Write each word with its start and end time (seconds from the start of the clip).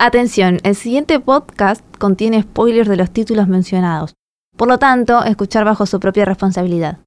Atención, 0.00 0.58
el 0.64 0.74
siguiente 0.74 1.20
podcast 1.20 1.80
contiene 1.98 2.42
spoilers 2.42 2.88
de 2.88 2.96
los 2.96 3.12
títulos 3.12 3.46
mencionados. 3.46 4.14
Por 4.56 4.66
lo 4.66 4.78
tanto, 4.78 5.22
escuchar 5.22 5.64
bajo 5.64 5.86
su 5.86 6.00
propia 6.00 6.24
responsabilidad. 6.24 6.98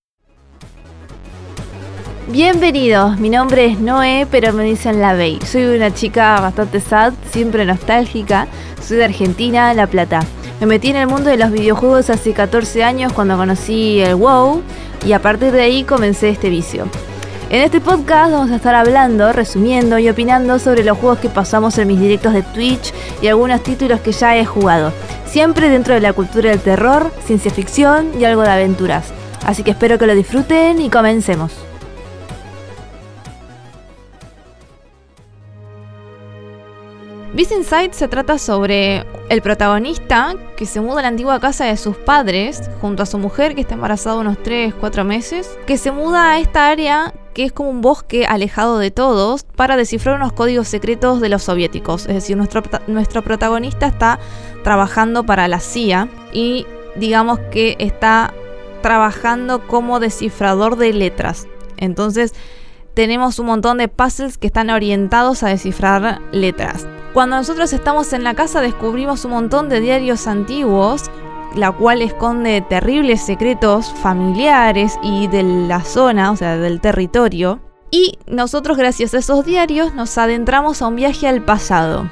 Bienvenidos, 2.30 3.20
mi 3.20 3.30
nombre 3.30 3.66
es 3.66 3.80
Noé, 3.82 4.26
pero 4.32 4.54
me 4.54 4.64
dicen 4.64 5.02
La 5.02 5.14
Bey. 5.14 5.38
Soy 5.46 5.66
una 5.66 5.94
chica 5.94 6.40
bastante 6.40 6.80
sad, 6.80 7.14
siempre 7.30 7.66
nostálgica. 7.66 8.48
Soy 8.82 8.98
de 8.98 9.06
Argentina, 9.06 9.74
La 9.74 9.88
Plata. 9.88 10.22
Me 10.62 10.66
metí 10.66 10.88
en 10.88 10.96
el 10.96 11.08
mundo 11.08 11.30
de 11.30 11.38
los 11.38 11.52
videojuegos 11.52 12.10
hace 12.10 12.32
14 12.32 12.86
años 12.86 13.12
cuando 13.12 13.36
conocí 13.36 14.00
el 14.00 14.16
WoW 14.16 14.62
y 15.06 15.12
a 15.12 15.22
partir 15.22 15.52
de 15.52 15.62
ahí 15.62 15.84
comencé 15.84 16.30
este 16.30 16.50
vicio. 16.50 16.88
En 17.50 17.62
este 17.62 17.80
podcast 17.80 18.34
vamos 18.34 18.52
a 18.52 18.58
estar 18.58 18.76
hablando, 18.76 19.32
resumiendo 19.32 19.98
y 19.98 20.10
opinando 20.10 20.60
sobre 20.60 20.84
los 20.84 20.98
juegos 20.98 21.20
que 21.20 21.30
pasamos 21.30 21.78
en 21.78 21.88
mis 21.88 21.98
directos 21.98 22.34
de 22.34 22.44
Twitch 22.44 22.94
y 23.22 23.28
algunos 23.30 23.64
títulos 23.64 24.02
que 24.02 24.12
ya 24.12 24.36
he 24.36 24.44
jugado. 24.44 24.92
Siempre 25.26 25.70
dentro 25.70 25.94
de 25.94 26.02
la 26.02 26.12
cultura 26.12 26.50
del 26.50 26.60
terror, 26.60 27.10
ciencia 27.24 27.50
ficción 27.50 28.12
y 28.20 28.26
algo 28.26 28.42
de 28.42 28.50
aventuras. 28.50 29.14
Así 29.46 29.64
que 29.64 29.72
espero 29.72 29.98
que 29.98 30.08
lo 30.08 30.14
disfruten 30.14 30.82
y 30.82 30.90
comencemos. 30.90 31.54
Beast 37.34 37.54
Inside 37.54 37.94
se 37.94 38.10
trata 38.10 38.40
sobre 38.40 39.06
el 39.30 39.42
protagonista 39.42 40.34
que 40.58 40.66
se 40.66 40.82
muda 40.82 41.00
a 41.00 41.02
la 41.04 41.08
antigua 41.10 41.40
casa 41.40 41.64
de 41.64 41.78
sus 41.78 41.96
padres 41.96 42.70
junto 42.82 43.04
a 43.04 43.06
su 43.06 43.20
mujer 43.20 43.56
que 43.56 43.62
está 43.62 43.76
embarazada 43.76 44.18
unos 44.18 44.42
3, 44.44 44.74
4 44.74 45.06
meses, 45.06 45.58
que 45.66 45.78
se 45.78 45.92
muda 45.92 46.32
a 46.32 46.40
esta 46.40 46.68
área 46.68 47.14
que 47.38 47.44
es 47.44 47.52
como 47.52 47.70
un 47.70 47.82
bosque 47.82 48.26
alejado 48.26 48.80
de 48.80 48.90
todos 48.90 49.44
para 49.44 49.78
descifrar 49.78 50.16
unos 50.16 50.34
códigos 50.34 50.68
secretos 50.68 51.22
de 51.22 51.30
los 51.30 51.44
soviéticos. 51.44 52.08
Es 52.08 52.16
decir, 52.16 52.36
nuestro, 52.36 52.64
nuestro 52.88 53.22
protagonista 53.22 53.86
está 53.86 54.18
trabajando 54.64 55.24
para 55.24 55.48
la 55.48 55.60
CIA 55.60 56.10
y 56.34 56.66
digamos 56.96 57.38
que 57.52 57.76
está 57.78 58.34
trabajando 58.82 59.68
como 59.68 60.00
descifrador 60.00 60.78
de 60.78 60.94
letras. 60.94 61.46
Entonces 61.78 62.34
tenemos 62.96 63.38
un 63.38 63.46
montón 63.46 63.78
de 63.78 63.88
puzzles 63.88 64.40
que 64.40 64.48
están 64.48 64.72
orientados 64.72 65.44
a 65.44 65.50
descifrar 65.50 66.20
letras. 66.32 66.88
Cuando 67.14 67.36
nosotros 67.36 67.72
estamos 67.72 68.14
en 68.14 68.24
la 68.24 68.34
casa 68.34 68.62
descubrimos 68.62 69.26
un 69.26 69.32
montón 69.32 69.70
de 69.70 69.80
diarios 69.80 70.26
antiguos 70.26 71.12
la 71.56 71.72
cual 71.72 72.02
esconde 72.02 72.62
terribles 72.62 73.22
secretos 73.22 73.94
familiares 74.02 74.98
y 75.02 75.28
de 75.28 75.44
la 75.44 75.84
zona, 75.84 76.32
o 76.32 76.36
sea, 76.36 76.58
del 76.58 76.82
territorio. 76.82 77.60
Y 77.90 78.18
nosotros 78.28 78.78
gracias 78.78 79.14
a 79.14 79.20
esos 79.20 79.46
diarios 79.46 79.94
nos 79.94 80.18
adentramos 80.18 80.82
a 80.82 80.88
un 80.88 80.96
viaje 80.96 81.28
al 81.28 81.44
pasado. 81.44 82.10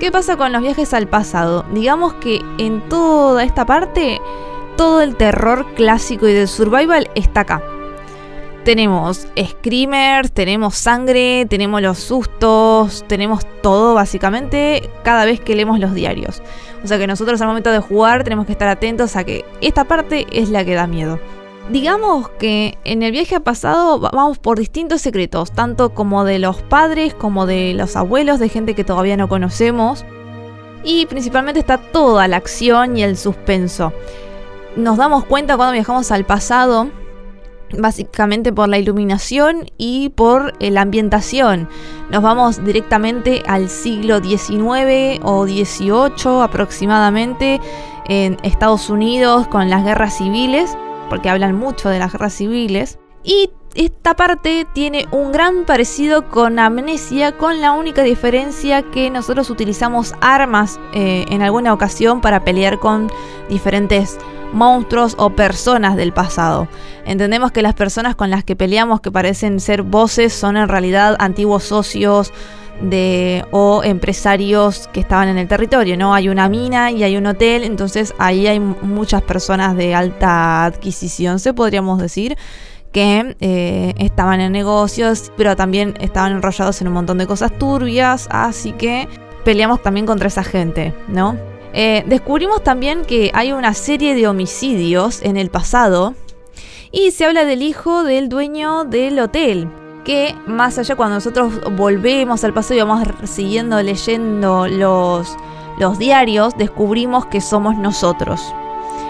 ¿Qué 0.00 0.10
pasa 0.10 0.36
con 0.36 0.52
los 0.52 0.62
viajes 0.62 0.92
al 0.94 1.06
pasado? 1.06 1.64
Digamos 1.72 2.14
que 2.14 2.40
en 2.58 2.80
toda 2.88 3.44
esta 3.44 3.64
parte, 3.64 4.20
todo 4.76 5.00
el 5.00 5.14
terror 5.14 5.64
clásico 5.74 6.26
y 6.26 6.32
del 6.32 6.48
survival 6.48 7.08
está 7.14 7.40
acá. 7.42 7.62
Tenemos 8.64 9.26
screamers, 9.36 10.30
tenemos 10.30 10.76
sangre, 10.76 11.46
tenemos 11.46 11.82
los 11.82 11.98
sustos, 11.98 13.04
tenemos 13.08 13.44
todo 13.60 13.94
básicamente 13.94 14.88
cada 15.02 15.24
vez 15.24 15.40
que 15.40 15.56
leemos 15.56 15.80
los 15.80 15.94
diarios. 15.94 16.42
O 16.84 16.86
sea 16.86 16.96
que 16.98 17.08
nosotros 17.08 17.40
al 17.40 17.48
momento 17.48 17.72
de 17.72 17.80
jugar 17.80 18.22
tenemos 18.22 18.46
que 18.46 18.52
estar 18.52 18.68
atentos 18.68 19.16
a 19.16 19.24
que 19.24 19.44
esta 19.60 19.82
parte 19.84 20.26
es 20.30 20.48
la 20.48 20.64
que 20.64 20.74
da 20.74 20.86
miedo. 20.86 21.18
Digamos 21.70 22.28
que 22.28 22.78
en 22.84 23.02
el 23.02 23.10
viaje 23.10 23.40
pasado 23.40 23.98
vamos 23.98 24.38
por 24.38 24.58
distintos 24.58 25.00
secretos, 25.00 25.50
tanto 25.50 25.90
como 25.90 26.24
de 26.24 26.38
los 26.38 26.62
padres 26.62 27.14
como 27.14 27.46
de 27.46 27.74
los 27.74 27.96
abuelos, 27.96 28.38
de 28.38 28.48
gente 28.48 28.74
que 28.74 28.84
todavía 28.84 29.16
no 29.16 29.28
conocemos. 29.28 30.04
Y 30.84 31.06
principalmente 31.06 31.58
está 31.58 31.78
toda 31.78 32.28
la 32.28 32.36
acción 32.36 32.96
y 32.96 33.02
el 33.02 33.16
suspenso. 33.16 33.92
Nos 34.76 34.96
damos 34.96 35.24
cuenta 35.24 35.56
cuando 35.56 35.72
viajamos 35.72 36.10
al 36.12 36.24
pasado 36.24 36.90
básicamente 37.78 38.52
por 38.52 38.68
la 38.68 38.78
iluminación 38.78 39.70
y 39.78 40.10
por 40.10 40.54
eh, 40.60 40.70
la 40.70 40.82
ambientación. 40.82 41.68
Nos 42.10 42.22
vamos 42.22 42.64
directamente 42.64 43.42
al 43.46 43.68
siglo 43.68 44.22
XIX 44.22 45.20
o 45.22 45.46
XVIII 45.46 46.42
aproximadamente 46.42 47.60
en 48.06 48.36
Estados 48.42 48.90
Unidos 48.90 49.46
con 49.48 49.70
las 49.70 49.84
guerras 49.84 50.18
civiles, 50.18 50.76
porque 51.08 51.28
hablan 51.28 51.56
mucho 51.56 51.88
de 51.88 51.98
las 51.98 52.12
guerras 52.12 52.34
civiles. 52.34 52.98
Y 53.24 53.50
esta 53.74 54.14
parte 54.14 54.66
tiene 54.74 55.06
un 55.10 55.32
gran 55.32 55.64
parecido 55.64 56.28
con 56.28 56.58
Amnesia, 56.58 57.32
con 57.32 57.60
la 57.60 57.72
única 57.72 58.02
diferencia 58.02 58.82
que 58.82 59.10
nosotros 59.10 59.48
utilizamos 59.48 60.14
armas 60.20 60.78
eh, 60.92 61.24
en 61.30 61.40
alguna 61.42 61.72
ocasión 61.72 62.20
para 62.20 62.44
pelear 62.44 62.78
con 62.78 63.10
diferentes 63.48 64.18
monstruos 64.52 65.14
o 65.18 65.30
personas 65.30 65.96
del 65.96 66.12
pasado. 66.12 66.68
Entendemos 67.06 67.52
que 67.52 67.62
las 67.62 67.74
personas 67.74 68.14
con 68.14 68.28
las 68.28 68.44
que 68.44 68.56
peleamos 68.56 69.00
que 69.00 69.10
parecen 69.10 69.60
ser 69.60 69.82
voces 69.82 70.34
son 70.34 70.58
en 70.58 70.68
realidad 70.68 71.16
antiguos 71.18 71.64
socios 71.64 72.32
de 72.82 73.44
o 73.52 73.82
empresarios 73.84 74.88
que 74.92 75.00
estaban 75.00 75.28
en 75.28 75.38
el 75.38 75.48
territorio, 75.48 75.96
¿no? 75.96 76.14
Hay 76.14 76.28
una 76.28 76.48
mina 76.48 76.90
y 76.90 77.04
hay 77.04 77.16
un 77.16 77.26
hotel, 77.26 77.64
entonces 77.64 78.14
ahí 78.18 78.46
hay 78.46 78.60
muchas 78.60 79.22
personas 79.22 79.76
de 79.76 79.94
alta 79.94 80.64
adquisición, 80.64 81.38
se 81.38 81.54
podríamos 81.54 81.98
decir 82.00 82.36
que 82.92 83.36
eh, 83.40 83.94
estaban 83.98 84.40
en 84.40 84.52
negocios, 84.52 85.32
pero 85.36 85.56
también 85.56 85.94
estaban 86.00 86.32
enrollados 86.32 86.80
en 86.80 86.88
un 86.88 86.94
montón 86.94 87.18
de 87.18 87.26
cosas 87.26 87.56
turbias, 87.58 88.28
así 88.30 88.72
que 88.72 89.08
peleamos 89.44 89.82
también 89.82 90.06
contra 90.06 90.28
esa 90.28 90.44
gente, 90.44 90.94
¿no? 91.08 91.36
Eh, 91.72 92.04
descubrimos 92.06 92.62
también 92.62 93.04
que 93.04 93.30
hay 93.34 93.52
una 93.52 93.72
serie 93.72 94.14
de 94.14 94.28
homicidios 94.28 95.22
en 95.22 95.38
el 95.38 95.48
pasado 95.48 96.14
y 96.90 97.12
se 97.12 97.24
habla 97.24 97.46
del 97.46 97.62
hijo 97.62 98.04
del 98.04 98.28
dueño 98.28 98.84
del 98.84 99.18
hotel, 99.18 99.68
que 100.04 100.34
más 100.46 100.76
allá 100.78 100.94
cuando 100.94 101.14
nosotros 101.14 101.60
volvemos 101.74 102.44
al 102.44 102.52
pasado 102.52 102.74
y 102.74 102.82
vamos 102.82 103.08
siguiendo 103.24 103.80
leyendo 103.82 104.68
los, 104.68 105.34
los 105.78 105.98
diarios, 105.98 106.52
descubrimos 106.58 107.24
que 107.26 107.40
somos 107.40 107.78
nosotros. 107.78 108.42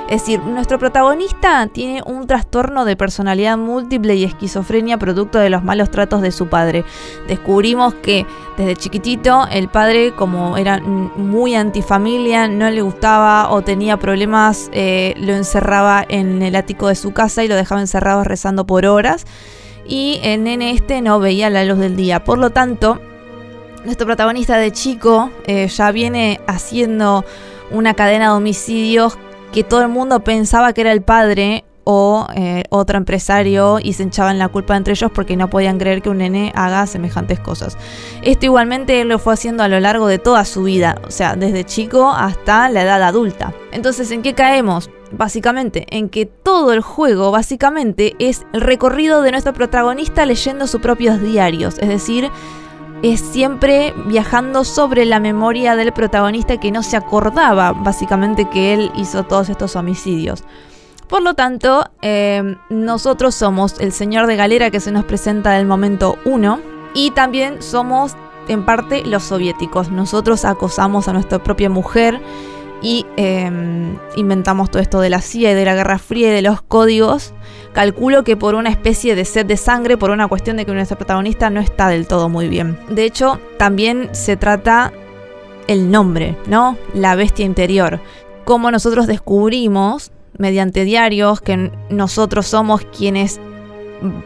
Es 0.09 0.23
decir, 0.23 0.41
nuestro 0.41 0.79
protagonista 0.79 1.67
tiene 1.69 2.03
un 2.05 2.27
trastorno 2.27 2.85
de 2.85 2.97
personalidad 2.97 3.57
múltiple 3.57 4.15
y 4.15 4.25
esquizofrenia 4.25 4.99
producto 4.99 5.39
de 5.39 5.49
los 5.49 5.65
malos 5.65 5.91
tratos 5.91 6.21
de 6.21 6.33
su 6.33 6.49
padre. 6.49 6.85
Descubrimos 7.29 7.95
que 7.95 8.27
desde 8.59 8.77
chiquitito 8.77 9.47
el 9.51 9.69
padre, 9.69 10.13
como 10.15 10.59
era 10.59 10.81
muy 10.81 11.55
antifamilia, 11.55 12.47
no 12.47 12.69
le 12.69 12.83
gustaba 12.83 13.51
o 13.51 13.63
tenía 13.63 13.97
problemas, 13.97 14.69
eh, 14.73 15.15
lo 15.17 15.33
encerraba 15.33 16.05
en 16.07 16.43
el 16.43 16.57
ático 16.57 16.89
de 16.89 16.95
su 16.95 17.13
casa 17.13 17.43
y 17.43 17.49
lo 17.49 17.55
dejaba 17.55 17.81
encerrado 17.81 18.23
rezando 18.23 18.67
por 18.67 18.85
horas. 18.85 19.25
Y 19.87 20.21
el 20.23 20.45
nene 20.45 20.73
este 20.73 21.01
no 21.01 21.21
veía 21.21 21.49
la 21.49 21.65
luz 21.65 21.79
del 21.79 21.97
día. 21.97 22.23
Por 22.23 22.39
lo 22.39 22.51
tanto, 22.51 23.01
nuestro 23.85 24.07
protagonista 24.07 24.59
de 24.59 24.73
chico 24.73 25.31
eh, 25.47 25.69
ya 25.69 25.91
viene 25.91 26.41
haciendo 26.47 27.25
una 27.71 27.95
cadena 27.95 28.27
de 28.27 28.37
homicidios 28.37 29.17
que 29.53 29.65
todo 29.65 29.83
el 29.83 29.89
mundo 29.89 30.25
pensaba 30.25 30.73
que 30.73 30.81
era 30.81 30.93
el 30.93 31.03
padre 31.03 31.65
o 31.85 32.27
eh, 32.35 32.65
otro 32.71 32.97
empresario 32.97 33.79
y 33.83 33.93
se 33.95 34.05
echaban 34.05 34.39
la 34.39 34.49
culpa 34.49 34.77
entre 34.77 34.95
ellos 34.95 35.11
porque 35.13 35.37
no 35.37 35.51
podían 35.51 35.79
creer 35.79 36.01
que 36.01 36.11
un 36.11 36.19
nene 36.19 36.53
haga 36.55 36.87
semejantes 36.87 37.41
cosas. 37.41 37.77
Esto 38.23 38.47
igualmente 38.47 39.01
él 39.01 39.09
lo 39.09 39.19
fue 39.19 39.35
haciendo 39.35 39.63
a 39.63 39.69
lo 39.69 39.81
largo 39.81 40.07
de 40.07 40.19
toda 40.19 40.45
su 40.45 40.63
vida, 40.63 41.01
o 41.07 41.11
sea, 41.11 41.35
desde 41.37 41.65
chico 41.65 42.11
hasta 42.11 42.69
la 42.69 42.83
edad 42.83 43.03
adulta. 43.03 43.53
Entonces, 43.73 44.11
¿en 44.11 44.23
qué 44.23 44.35
caemos? 44.35 44.91
Básicamente, 45.11 45.87
en 45.91 46.09
que 46.09 46.25
todo 46.25 46.73
el 46.73 46.81
juego 46.81 47.31
básicamente 47.31 48.15
es 48.19 48.47
el 48.53 48.63
recorrido 48.63 49.21
de 49.21 49.33
nuestro 49.33 49.53
protagonista 49.53 50.25
leyendo 50.25 50.67
sus 50.67 50.81
propios 50.81 51.21
diarios, 51.21 51.79
es 51.81 51.89
decir, 51.89 52.31
es 53.03 53.21
siempre 53.21 53.93
viajando 54.07 54.65
sobre 54.65 55.05
la 55.05 55.19
memoria 55.19 55.75
del 55.75 55.93
protagonista 55.93 56.59
que 56.59 56.71
no 56.71 56.83
se 56.83 56.97
acordaba 56.97 57.73
básicamente 57.73 58.49
que 58.49 58.73
él 58.73 58.93
hizo 58.97 59.25
todos 59.25 59.49
estos 59.49 59.75
homicidios. 59.75 60.45
Por 61.09 61.23
lo 61.23 61.35
tanto, 61.35 61.91
em, 62.01 62.57
nosotros 62.71 63.35
somos 63.35 63.79
el 63.81 63.93
señor 63.93 64.27
de 64.27 64.37
galera 64.37 64.71
que 64.71 64.81
se 64.81 64.93
nos 64.93 65.05
presenta 65.05 65.53
del 65.53 65.67
momento 65.67 66.17
1 66.25 66.61
y 66.95 67.11
también 67.11 67.61
somos 67.61 68.17
en 68.49 68.65
parte 68.65 69.05
los 69.05 69.25
soviéticos. 69.25 69.91
Nosotros 69.91 70.45
acosamos 70.45 71.09
a 71.09 71.13
nuestra 71.13 71.43
propia 71.43 71.69
mujer 71.69 72.21
y 72.83 73.07
em, 73.17 73.97
inventamos 74.17 74.71
todo 74.71 74.83
esto 74.83 75.01
de 75.01 75.11
la 75.11 75.21
CIA 75.21 75.53
y 75.53 75.55
de 75.55 75.65
la 75.65 75.75
Guerra 75.75 75.99
Fría 75.99 76.29
y 76.29 76.33
de 76.33 76.43
los 76.43 76.63
códigos. 76.63 77.33
Calculo 77.73 78.25
que 78.25 78.37
por 78.37 78.55
una 78.55 78.71
especie 78.71 79.15
de 79.15 79.25
sed 79.25 79.47
de 79.47 79.57
sangre, 79.57 79.97
por 79.97 80.11
una 80.11 80.29
cuestión 80.29 80.57
de 80.57 80.67
que 80.67 80.73
nuestra 80.73 80.99
protagonista 80.99 81.49
no 81.49 81.61
está 81.61 81.89
del 81.89 82.07
todo 82.07 82.29
muy 82.29 82.49
bien. 82.49 82.79
De 82.91 83.05
hecho, 83.05 83.41
también 83.57 84.11
se 84.13 84.37
trata 84.37 84.93
el 85.69 85.91
nombre, 85.91 86.37
¿no? 86.47 86.77
La 86.93 87.15
bestia 87.15 87.47
interior. 87.47 88.01
Como 88.45 88.71
nosotros 88.71 89.07
descubrimos 89.07 90.11
mediante 90.37 90.85
diarios 90.85 91.41
que 91.41 91.71
nosotros 91.89 92.47
somos 92.47 92.85
quienes 92.97 93.41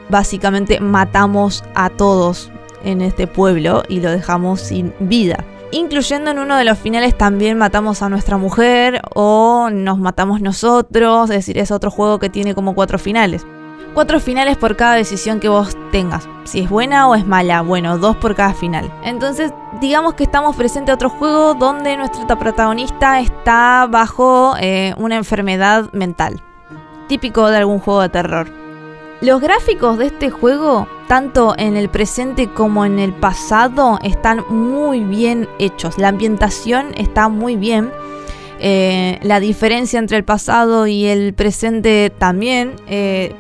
básicamente 0.09 0.81
matamos 0.81 1.63
a 1.75 1.91
todos 1.91 2.51
en 2.85 3.03
este 3.03 3.27
pueblo 3.27 3.83
y 3.89 4.01
lo 4.01 4.11
dejamos 4.11 4.61
sin 4.61 4.95
vida. 5.01 5.45
Incluyendo 5.73 6.31
en 6.31 6.39
uno 6.39 6.57
de 6.57 6.65
los 6.65 6.79
finales 6.79 7.17
también 7.17 7.59
matamos 7.59 8.03
a 8.03 8.09
nuestra 8.09 8.37
mujer 8.37 9.01
o 9.15 9.69
nos 9.71 9.99
matamos 9.99 10.41
nosotros, 10.41 11.31
es 11.31 11.37
decir, 11.37 11.59
es 11.59 11.71
otro 11.71 11.91
juego 11.91 12.19
que 12.19 12.31
tiene 12.31 12.55
como 12.55 12.75
cuatro 12.75 12.99
finales. 12.99 13.47
Cuatro 13.95 14.21
finales 14.21 14.59
por 14.59 14.77
cada 14.77 14.95
decisión 14.95 15.41
que 15.41 15.49
vos 15.49 15.75
tengas. 15.91 16.29
Si 16.45 16.61
es 16.61 16.69
buena 16.69 17.09
o 17.09 17.15
es 17.15 17.27
mala. 17.27 17.63
Bueno, 17.63 17.97
dos 17.97 18.15
por 18.17 18.35
cada 18.35 18.53
final. 18.53 18.93
Entonces, 19.03 19.55
digamos 19.81 20.13
que 20.13 20.25
estamos 20.25 20.55
presente 20.55 20.91
a 20.91 20.97
otro 20.97 21.09
juego 21.09 21.55
donde 21.55 21.97
nuestro 21.97 22.39
protagonista 22.39 23.21
está 23.21 23.87
bajo 23.91 24.55
eh, 24.61 24.95
una 24.99 25.17
enfermedad 25.17 25.91
mental. 25.95 26.43
Típico 27.09 27.49
de 27.49 27.57
algún 27.57 27.79
juego 27.79 28.03
de 28.03 28.11
terror. 28.11 28.53
Los 29.23 29.41
gráficos 29.41 29.97
de 29.97 30.07
este 30.07 30.29
juego, 30.29 30.87
tanto 31.09 31.55
en 31.57 31.77
el 31.77 31.89
presente 31.89 32.49
como 32.49 32.85
en 32.85 32.99
el 32.99 33.13
pasado, 33.13 33.99
están 34.03 34.45
muy 34.49 35.01
bien 35.01 35.49
hechos. 35.59 35.99
La 35.99 36.09
ambientación 36.09 36.89
está 36.97 37.29
muy 37.29 37.57
bien. 37.57 37.91
Eh, 38.59 39.19
la 39.23 39.39
diferencia 39.39 39.99
entre 39.99 40.17
el 40.17 40.25
pasado 40.25 40.87
y 40.87 41.07
el 41.07 41.35
presente 41.35 42.11
también. 42.17 42.75
Eh, 42.89 43.35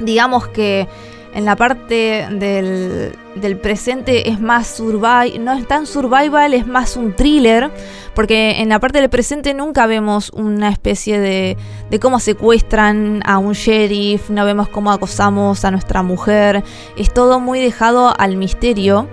digamos 0.00 0.48
que 0.48 0.88
en 1.34 1.44
la 1.44 1.56
parte 1.56 2.26
del, 2.30 3.58
presente 3.58 4.30
es 4.30 4.40
más 4.40 4.66
survival, 4.66 5.44
no 5.44 5.52
es 5.52 5.66
tan 5.68 5.86
survival, 5.86 6.54
es 6.54 6.66
más 6.66 6.96
un 6.96 7.14
thriller, 7.14 7.70
porque 8.14 8.60
en 8.60 8.70
la 8.70 8.80
parte 8.80 9.00
del 9.00 9.10
presente 9.10 9.54
nunca 9.54 9.86
vemos 9.86 10.30
una 10.30 10.70
especie 10.70 11.20
de, 11.20 11.56
de 11.90 12.00
cómo 12.00 12.18
secuestran 12.18 13.22
a 13.24 13.38
un 13.38 13.52
sheriff, 13.52 14.30
no 14.30 14.44
vemos 14.44 14.68
cómo 14.68 14.90
acosamos 14.90 15.64
a 15.64 15.70
nuestra 15.70 16.02
mujer, 16.02 16.64
es 16.96 17.12
todo 17.12 17.40
muy 17.40 17.60
dejado 17.60 18.12
al 18.18 18.36
misterio. 18.36 19.08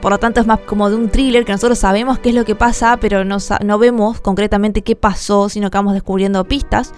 Por 0.00 0.12
lo 0.12 0.18
tanto 0.18 0.40
es 0.40 0.46
más 0.46 0.60
como 0.60 0.88
de 0.88 0.94
un 0.94 1.08
thriller 1.08 1.44
que 1.44 1.52
nosotros 1.52 1.78
sabemos 1.78 2.18
qué 2.18 2.28
es 2.28 2.34
lo 2.34 2.44
que 2.44 2.54
pasa, 2.54 2.98
pero 2.98 3.24
no, 3.24 3.38
no 3.64 3.78
vemos 3.78 4.20
concretamente 4.20 4.82
qué 4.82 4.94
pasó, 4.94 5.48
sino 5.48 5.70
que 5.70 5.78
vamos 5.78 5.94
descubriendo 5.94 6.44
pistas. 6.44 6.92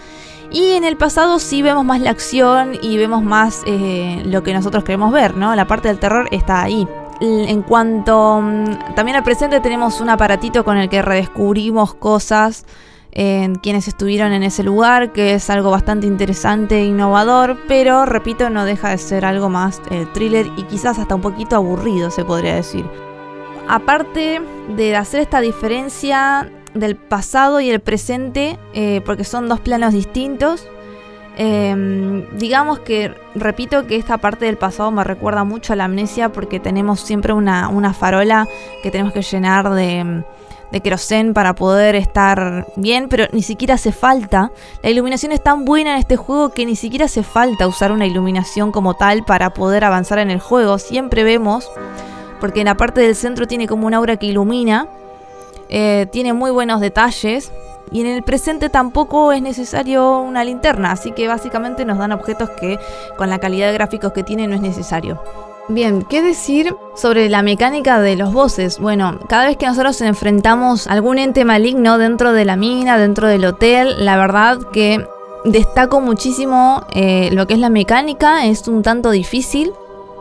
Y 0.51 0.73
en 0.73 0.85
el 0.85 0.97
pasado 0.97 1.39
sí 1.39 1.63
vemos 1.63 1.85
más 1.85 2.01
la 2.01 2.11
acción 2.11 2.79
y 2.81 2.97
vemos 2.97 3.23
más 3.23 3.63
eh, 3.67 4.23
lo 4.25 4.43
que 4.43 4.55
nosotros 4.55 4.83
queremos 4.83 5.13
ver, 5.13 5.37
¿no? 5.37 5.55
La 5.55 5.67
parte 5.67 5.89
del 5.89 5.99
terror 5.99 6.29
está 6.31 6.63
ahí. 6.63 6.89
En 7.21 7.63
cuanto 7.63 8.41
mm, 8.41 8.95
también 8.95 9.17
al 9.17 9.25
presente 9.25 9.61
tenemos 9.61 10.01
un 10.01 10.09
aparatito 10.09 10.65
con 10.65 10.79
el 10.79 10.89
que 10.89 11.03
redescubrimos 11.03 11.95
cosas 11.95 12.65
en 13.11 13.57
quienes 13.57 13.89
estuvieron 13.89 14.33
en 14.33 14.43
ese 14.43 14.63
lugar, 14.63 15.13
que 15.13 15.35
es 15.35 15.51
algo 15.51 15.71
bastante 15.71 16.07
interesante 16.07 16.79
e 16.79 16.85
innovador, 16.85 17.59
pero 17.67 18.07
repito, 18.07 18.49
no 18.49 18.65
deja 18.65 18.91
de 18.91 18.99
ser 18.99 19.25
algo 19.25 19.49
más 19.49 19.83
eh, 19.91 20.07
thriller 20.15 20.47
y 20.57 20.63
quizás 20.65 20.99
hasta 20.99 21.15
un 21.15 21.21
poquito 21.21 21.57
aburrido, 21.57 22.11
se 22.11 22.25
podría 22.25 22.55
decir. 22.55 22.87
Aparte 23.67 24.41
de 24.77 24.97
hacer 24.97 25.21
esta 25.21 25.41
diferencia 25.41 26.51
del 26.75 26.97
pasado 26.97 27.61
y 27.61 27.71
el 27.71 27.81
presente, 27.81 28.59
eh, 28.75 29.01
porque 29.05 29.25
son 29.25 29.49
dos 29.49 29.61
planos 29.61 29.93
distintos. 29.93 30.67
Em, 31.41 32.27
digamos 32.37 32.81
que, 32.81 33.15
repito 33.37 33.87
que 33.87 33.95
esta 33.95 34.19
parte 34.19 34.47
del 34.47 34.57
pasado 34.57 34.91
me 34.91 35.05
recuerda 35.05 35.45
mucho 35.45 35.73
a 35.73 35.77
la 35.77 35.85
amnesia 35.85 36.31
porque 36.31 36.59
tenemos 36.59 37.01
siempre 37.01 37.33
una, 37.33 37.95
farola 37.95 38.49
que 38.83 38.91
tenemos 38.91 39.13
que 39.13 39.23
llenar 39.23 39.71
de, 39.71 40.25
de 40.73 40.81
querosén 40.81 41.35
para 41.35 41.55
poder 41.55 41.95
estar 41.95 42.67
bien, 42.75 43.09
pero 43.09 43.27
ni 43.31 43.43
siquiera 43.43 43.75
hace 43.75 43.93
falta. 43.93 44.51
La 44.83 44.91
iluminación 44.91 45.31
es 45.31 45.41
tan 45.41 45.65
buena 45.65 45.93
en 45.93 45.99
este 45.99 46.17
juego 46.17 46.51
que 46.51 46.67
ni 46.67 46.75
siquiera 46.75 47.05
hace 47.05 47.23
falta 47.23 47.69
usar 47.69 47.93
una 47.93 48.07
iluminación 48.07 48.73
como 48.73 48.95
tal 48.95 49.25
para 49.25 49.51
poder 49.51 49.85
avanzar 49.85 50.19
en 50.19 50.33
el 50.33 50.41
juego. 50.41 50.79
Siempre 50.79 51.23
vemos, 51.23 51.71
porque 52.41 52.63
en 52.63 52.67
la 52.67 52.77
parte 52.77 53.01
del 53.01 53.15
centro 53.15 53.47
tiene 53.47 53.69
como 53.69 53.87
una 53.87 53.99
aura 53.99 54.17
que 54.17 54.27
ilumina 54.27 54.89
eh, 55.69 56.07
tiene 56.11 56.33
muy 56.33 56.51
buenos 56.51 56.81
detalles. 56.81 57.53
Y 57.91 58.03
en 58.03 58.07
el 58.07 58.23
presente 58.23 58.69
tampoco 58.69 59.33
es 59.33 59.41
necesario 59.41 60.21
una 60.21 60.45
linterna, 60.45 60.93
así 60.93 61.13
que 61.13 61.27
básicamente 61.27 61.87
nos 61.87 61.97
dan 61.97 62.13
objetos 62.13 62.51
que 62.51 62.79
con 63.17 63.31
la 63.31 63.39
calidad 63.39 63.69
de 63.69 63.73
gráficos 63.73 64.13
que 64.13 64.23
tiene 64.23 64.47
no 64.47 64.55
es 64.55 64.61
necesario. 64.61 65.23
Bien, 65.71 66.03
¿qué 66.03 66.23
decir 66.23 66.75
sobre 66.97 67.29
la 67.29 67.43
mecánica 67.43 68.01
de 68.01 68.17
los 68.17 68.33
bosses? 68.33 68.79
Bueno, 68.79 69.19
cada 69.29 69.47
vez 69.47 69.59
que 69.59 69.67
nosotros 69.67 70.01
enfrentamos 70.01 70.87
algún 70.87 71.19
ente 71.19 71.45
maligno 71.45 71.99
dentro 71.99 72.33
de 72.33 72.47
la 72.47 72.57
mina, 72.57 72.97
dentro 72.97 73.29
del 73.29 73.45
hotel, 73.45 74.05
la 74.05 74.17
verdad 74.17 74.59
que 74.73 75.07
destaco 75.45 76.01
muchísimo 76.01 76.85
eh, 76.93 77.29
lo 77.33 77.47
que 77.47 77.55
es 77.55 77.61
la 77.61 77.69
mecánica, 77.69 78.47
es 78.47 78.67
un 78.67 78.83
tanto 78.83 79.11
difícil. 79.11 79.73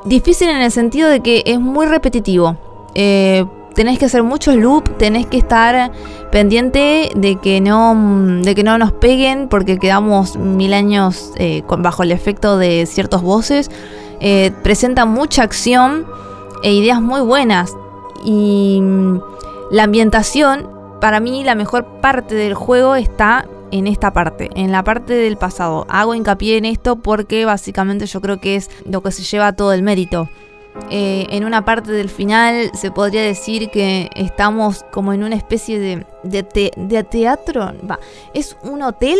Difícil 0.03 0.49
en 0.49 0.61
el 0.61 0.71
sentido 0.71 1.09
de 1.09 1.21
que 1.21 1.43
es 1.45 1.59
muy 1.59 1.85
repetitivo. 1.85 2.57
Eh, 2.93 3.45
tenés 3.77 3.99
que 3.99 4.05
hacer 4.05 4.23
muchos 4.23 4.55
loops, 4.55 4.97
tenés 4.97 5.27
que 5.27 5.37
estar 5.37 5.91
pendiente 6.31 7.11
de 7.15 7.35
que 7.35 7.61
no, 7.61 7.95
de 8.41 8.55
que 8.55 8.63
no 8.63 8.79
nos 8.79 8.91
peguen 8.91 9.49
porque 9.49 9.77
quedamos 9.77 10.35
mil 10.35 10.73
años 10.73 11.31
eh, 11.35 11.63
bajo 11.77 12.01
el 12.01 12.11
efecto 12.11 12.57
de 12.57 12.87
ciertos 12.87 13.21
voces. 13.21 13.69
Eh, 14.19 14.51
presenta 14.63 15.05
mucha 15.05 15.43
acción 15.43 16.07
e 16.63 16.73
ideas 16.73 17.03
muy 17.03 17.21
buenas. 17.21 17.75
Y 18.25 18.79
mm, 18.81 19.19
la 19.69 19.83
ambientación, 19.83 20.67
para 20.99 21.19
mí 21.19 21.43
la 21.43 21.53
mejor 21.53 21.85
parte 22.01 22.33
del 22.33 22.55
juego 22.55 22.95
está 22.95 23.47
en 23.69 23.85
esta 23.85 24.11
parte, 24.11 24.49
en 24.55 24.71
la 24.71 24.83
parte 24.83 25.13
del 25.13 25.37
pasado. 25.37 25.85
Hago 25.87 26.15
hincapié 26.15 26.57
en 26.57 26.65
esto 26.65 26.95
porque 26.95 27.45
básicamente 27.45 28.07
yo 28.07 28.21
creo 28.21 28.39
que 28.39 28.55
es 28.55 28.71
lo 28.89 29.03
que 29.03 29.11
se 29.11 29.21
lleva 29.21 29.53
todo 29.53 29.71
el 29.71 29.83
mérito. 29.83 30.29
Eh, 30.89 31.27
en 31.31 31.43
una 31.43 31.65
parte 31.65 31.91
del 31.91 32.09
final 32.09 32.71
se 32.73 32.91
podría 32.91 33.21
decir 33.21 33.69
que 33.69 34.09
estamos 34.15 34.85
como 34.91 35.11
en 35.11 35.23
una 35.23 35.35
especie 35.35 35.79
de, 35.79 36.05
de, 36.23 37.03
teatro. 37.03 37.73
Va, 37.89 37.99
es 38.33 38.57
un 38.63 38.81
hotel, 38.81 39.19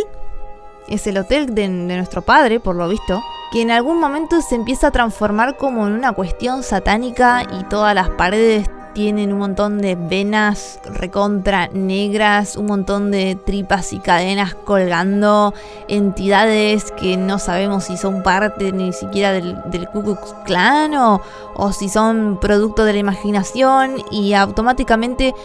es 0.87 1.07
el 1.07 1.17
hotel 1.17 1.53
de, 1.53 1.63
de 1.63 1.97
nuestro 1.97 2.21
padre, 2.21 2.59
por 2.59 2.75
lo 2.75 2.87
visto, 2.87 3.21
que 3.51 3.61
en 3.61 3.71
algún 3.71 3.99
momento 3.99 4.41
se 4.41 4.55
empieza 4.55 4.87
a 4.87 4.91
transformar 4.91 5.57
como 5.57 5.87
en 5.87 5.93
una 5.93 6.13
cuestión 6.13 6.63
satánica 6.63 7.43
y 7.59 7.63
todas 7.65 7.93
las 7.93 8.09
paredes 8.11 8.69
tienen 8.97 9.31
un 9.31 9.37
montón 9.37 9.77
de 9.77 9.93
venas 9.93 10.79
recontra 10.83 11.67
negras, 11.67 12.57
un 12.57 12.65
montón 12.65 13.11
de 13.11 13.35
tripas 13.35 13.93
y 13.93 13.99
cadenas 13.99 14.55
colgando, 14.55 15.53
entidades 15.87 16.91
que 16.93 17.15
no 17.15 17.37
sabemos 17.37 17.83
si 17.83 17.95
son 17.95 18.23
parte 18.23 18.71
ni 18.71 18.91
siquiera 18.93 19.33
del, 19.33 19.55
del 19.65 19.87
Ku 19.89 20.01
Klux 20.01 20.33
Klan 20.45 20.95
o, 20.95 21.21
o 21.53 21.71
si 21.73 21.89
son 21.89 22.39
producto 22.41 22.85
de 22.85 22.93
la 22.93 22.97
imaginación 22.97 23.97
y 24.09 24.33
automáticamente 24.33 25.35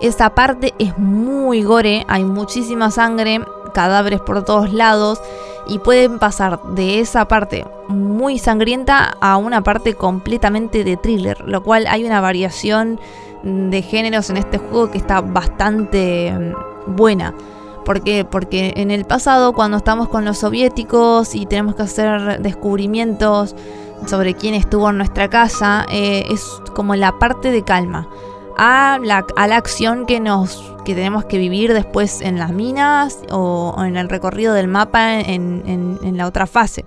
esa 0.00 0.30
parte 0.30 0.72
es 0.78 0.96
muy 0.96 1.62
gore, 1.64 2.06
hay 2.08 2.24
muchísima 2.24 2.90
sangre, 2.90 3.42
cadáveres 3.76 4.20
por 4.20 4.42
todos 4.42 4.72
lados 4.72 5.20
y 5.68 5.80
pueden 5.80 6.18
pasar 6.18 6.62
de 6.62 7.00
esa 7.00 7.28
parte 7.28 7.66
muy 7.88 8.38
sangrienta 8.38 9.14
a 9.20 9.36
una 9.36 9.62
parte 9.62 9.94
completamente 9.94 10.82
de 10.82 10.96
thriller, 10.96 11.42
lo 11.46 11.62
cual 11.62 11.86
hay 11.88 12.06
una 12.06 12.22
variación 12.22 12.98
de 13.42 13.82
géneros 13.82 14.30
en 14.30 14.38
este 14.38 14.56
juego 14.56 14.90
que 14.90 14.96
está 14.96 15.20
bastante 15.20 16.32
mm, 16.32 16.96
buena. 16.96 17.34
¿Por 17.84 18.02
qué? 18.02 18.24
Porque 18.24 18.72
en 18.76 18.90
el 18.90 19.04
pasado, 19.04 19.52
cuando 19.52 19.76
estamos 19.76 20.08
con 20.08 20.24
los 20.24 20.38
soviéticos 20.38 21.34
y 21.34 21.44
tenemos 21.44 21.76
que 21.76 21.82
hacer 21.82 22.40
descubrimientos 22.40 23.54
sobre 24.06 24.34
quién 24.34 24.54
estuvo 24.54 24.88
en 24.88 24.96
nuestra 24.96 25.28
casa, 25.28 25.84
eh, 25.90 26.24
es 26.30 26.42
como 26.74 26.96
la 26.96 27.18
parte 27.18 27.50
de 27.50 27.62
calma 27.62 28.08
a 28.56 28.98
la, 29.02 29.26
a 29.36 29.46
la 29.46 29.56
acción 29.56 30.06
que 30.06 30.20
nos 30.20 30.76
que 30.86 30.94
tenemos 30.94 31.24
que 31.24 31.36
vivir 31.36 31.74
después 31.74 32.20
en 32.20 32.38
las 32.38 32.52
minas 32.52 33.18
o, 33.30 33.74
en 33.84 33.96
el 33.96 34.08
recorrido 34.08 34.54
del 34.54 34.68
mapa 34.68 35.18
en, 35.20 36.16
la 36.16 36.26
otra 36.26 36.46
fase. 36.46 36.86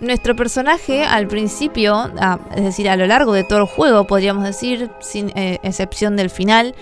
Nuestro 0.00 0.34
personaje 0.34 1.04
al 1.04 1.28
principio, 1.28 2.10
es 2.54 2.64
decir, 2.64 2.88
a 2.90 2.96
lo 2.96 3.06
largo 3.06 3.32
de 3.32 3.44
todo 3.44 3.60
el 3.60 3.66
juego, 3.66 4.04
podríamos 4.04 4.44
decir, 4.44 4.90
sin 5.00 5.30
eh, 5.38 5.58
excepción 5.62 6.16
del 6.16 6.28
final, 6.28 6.74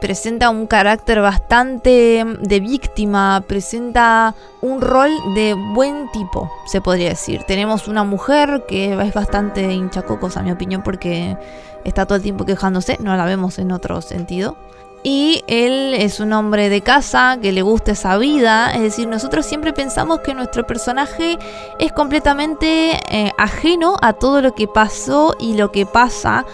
presenta 0.00 0.50
un 0.50 0.66
carácter 0.66 1.20
bastante 1.20 2.24
de 2.40 2.60
víctima, 2.60 3.44
presenta 3.46 4.34
un 4.60 4.80
rol 4.80 5.10
de 5.34 5.54
buen 5.74 6.10
tipo, 6.12 6.50
se 6.66 6.80
podría 6.80 7.10
decir. 7.10 7.44
Tenemos 7.44 7.88
una 7.88 8.04
mujer 8.04 8.64
que 8.66 8.94
es 9.00 9.14
bastante 9.14 9.72
hinchacocos, 9.72 10.36
a 10.36 10.42
mi 10.42 10.50
opinión, 10.50 10.82
porque 10.82 11.36
está 11.84 12.06
todo 12.06 12.16
el 12.16 12.22
tiempo 12.22 12.44
quejándose, 12.44 12.96
no 13.00 13.16
la 13.16 13.24
vemos 13.24 13.58
en 13.58 13.72
otro 13.72 14.00
sentido. 14.00 14.56
Y 15.02 15.42
él 15.46 15.94
es 15.94 16.20
un 16.20 16.34
hombre 16.34 16.68
de 16.68 16.82
casa 16.82 17.38
que 17.40 17.52
le 17.52 17.62
gusta 17.62 17.92
esa 17.92 18.18
vida, 18.18 18.70
es 18.74 18.82
decir, 18.82 19.08
nosotros 19.08 19.46
siempre 19.46 19.72
pensamos 19.72 20.20
que 20.20 20.34
nuestro 20.34 20.66
personaje 20.66 21.38
es 21.78 21.92
completamente 21.92 23.00
eh, 23.08 23.32
ajeno 23.38 23.96
a 24.02 24.12
todo 24.12 24.42
lo 24.42 24.54
que 24.54 24.68
pasó 24.68 25.34
y 25.40 25.54
lo 25.54 25.72
que 25.72 25.86
pasa 25.86 26.44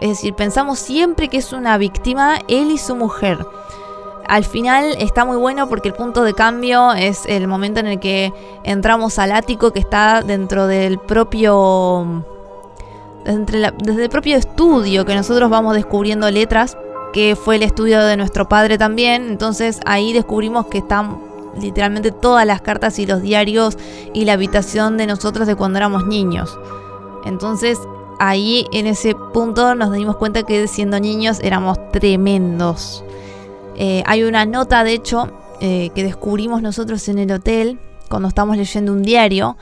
Es 0.00 0.08
decir, 0.08 0.34
pensamos 0.34 0.78
siempre 0.78 1.28
que 1.28 1.38
es 1.38 1.52
una 1.52 1.76
víctima 1.76 2.38
él 2.48 2.70
y 2.70 2.78
su 2.78 2.94
mujer. 2.94 3.44
Al 4.28 4.44
final 4.44 4.94
está 4.98 5.24
muy 5.24 5.36
bueno 5.36 5.68
porque 5.68 5.88
el 5.88 5.94
punto 5.94 6.22
de 6.22 6.32
cambio 6.32 6.92
es 6.92 7.26
el 7.26 7.48
momento 7.48 7.80
en 7.80 7.86
el 7.86 8.00
que 8.00 8.32
entramos 8.62 9.18
al 9.18 9.32
ático 9.32 9.72
que 9.72 9.80
está 9.80 10.22
dentro 10.22 10.66
del 10.66 10.98
propio 10.98 12.24
desde 13.24 14.04
el 14.04 14.10
propio 14.10 14.36
estudio 14.36 15.04
que 15.04 15.14
nosotros 15.14 15.48
vamos 15.48 15.74
descubriendo 15.74 16.28
letras, 16.30 16.76
que 17.12 17.36
fue 17.36 17.56
el 17.56 17.62
estudio 17.62 18.02
de 18.04 18.16
nuestro 18.16 18.48
padre 18.48 18.78
también. 18.78 19.28
Entonces 19.28 19.80
ahí 19.86 20.12
descubrimos 20.12 20.66
que 20.66 20.78
están 20.78 21.18
literalmente 21.60 22.10
todas 22.10 22.46
las 22.46 22.62
cartas 22.62 22.98
y 22.98 23.06
los 23.06 23.22
diarios 23.22 23.76
y 24.14 24.24
la 24.24 24.34
habitación 24.34 24.96
de 24.96 25.06
nosotros 25.06 25.46
de 25.46 25.56
cuando 25.56 25.78
éramos 25.78 26.06
niños. 26.06 26.58
Entonces 27.24 27.78
ahí 28.22 28.66
en 28.72 28.86
ese 28.86 29.14
punto 29.14 29.74
nos 29.74 29.92
dimos 29.92 30.16
cuenta 30.16 30.44
que 30.44 30.68
siendo 30.68 31.00
niños 31.00 31.40
éramos 31.42 31.90
tremendos. 31.90 33.04
Eh, 33.76 34.04
hay 34.06 34.22
una 34.22 34.46
nota, 34.46 34.84
de 34.84 34.92
hecho, 34.92 35.28
eh, 35.60 35.90
que 35.94 36.04
descubrimos 36.04 36.62
nosotros 36.62 37.08
en 37.08 37.18
el 37.18 37.32
hotel 37.32 37.80
cuando 38.08 38.28
estamos 38.28 38.56
leyendo 38.56 38.92
un 38.92 39.02
diario, 39.02 39.56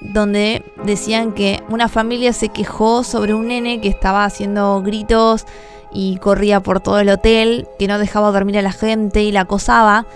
donde 0.00 0.64
decían 0.84 1.32
que 1.32 1.62
una 1.68 1.88
familia 1.88 2.32
se 2.32 2.48
quejó 2.48 3.04
sobre 3.04 3.32
un 3.32 3.46
nene 3.46 3.80
que 3.80 3.88
estaba 3.88 4.24
haciendo 4.24 4.82
gritos 4.82 5.46
y 5.92 6.16
corría 6.16 6.60
por 6.60 6.80
todo 6.80 6.98
el 6.98 7.10
hotel, 7.10 7.68
que 7.78 7.86
no 7.86 7.98
dejaba 8.00 8.32
dormir 8.32 8.58
a 8.58 8.62
la 8.62 8.72
gente 8.72 9.22
y 9.22 9.30
la 9.30 9.42
acosaba. 9.42 10.06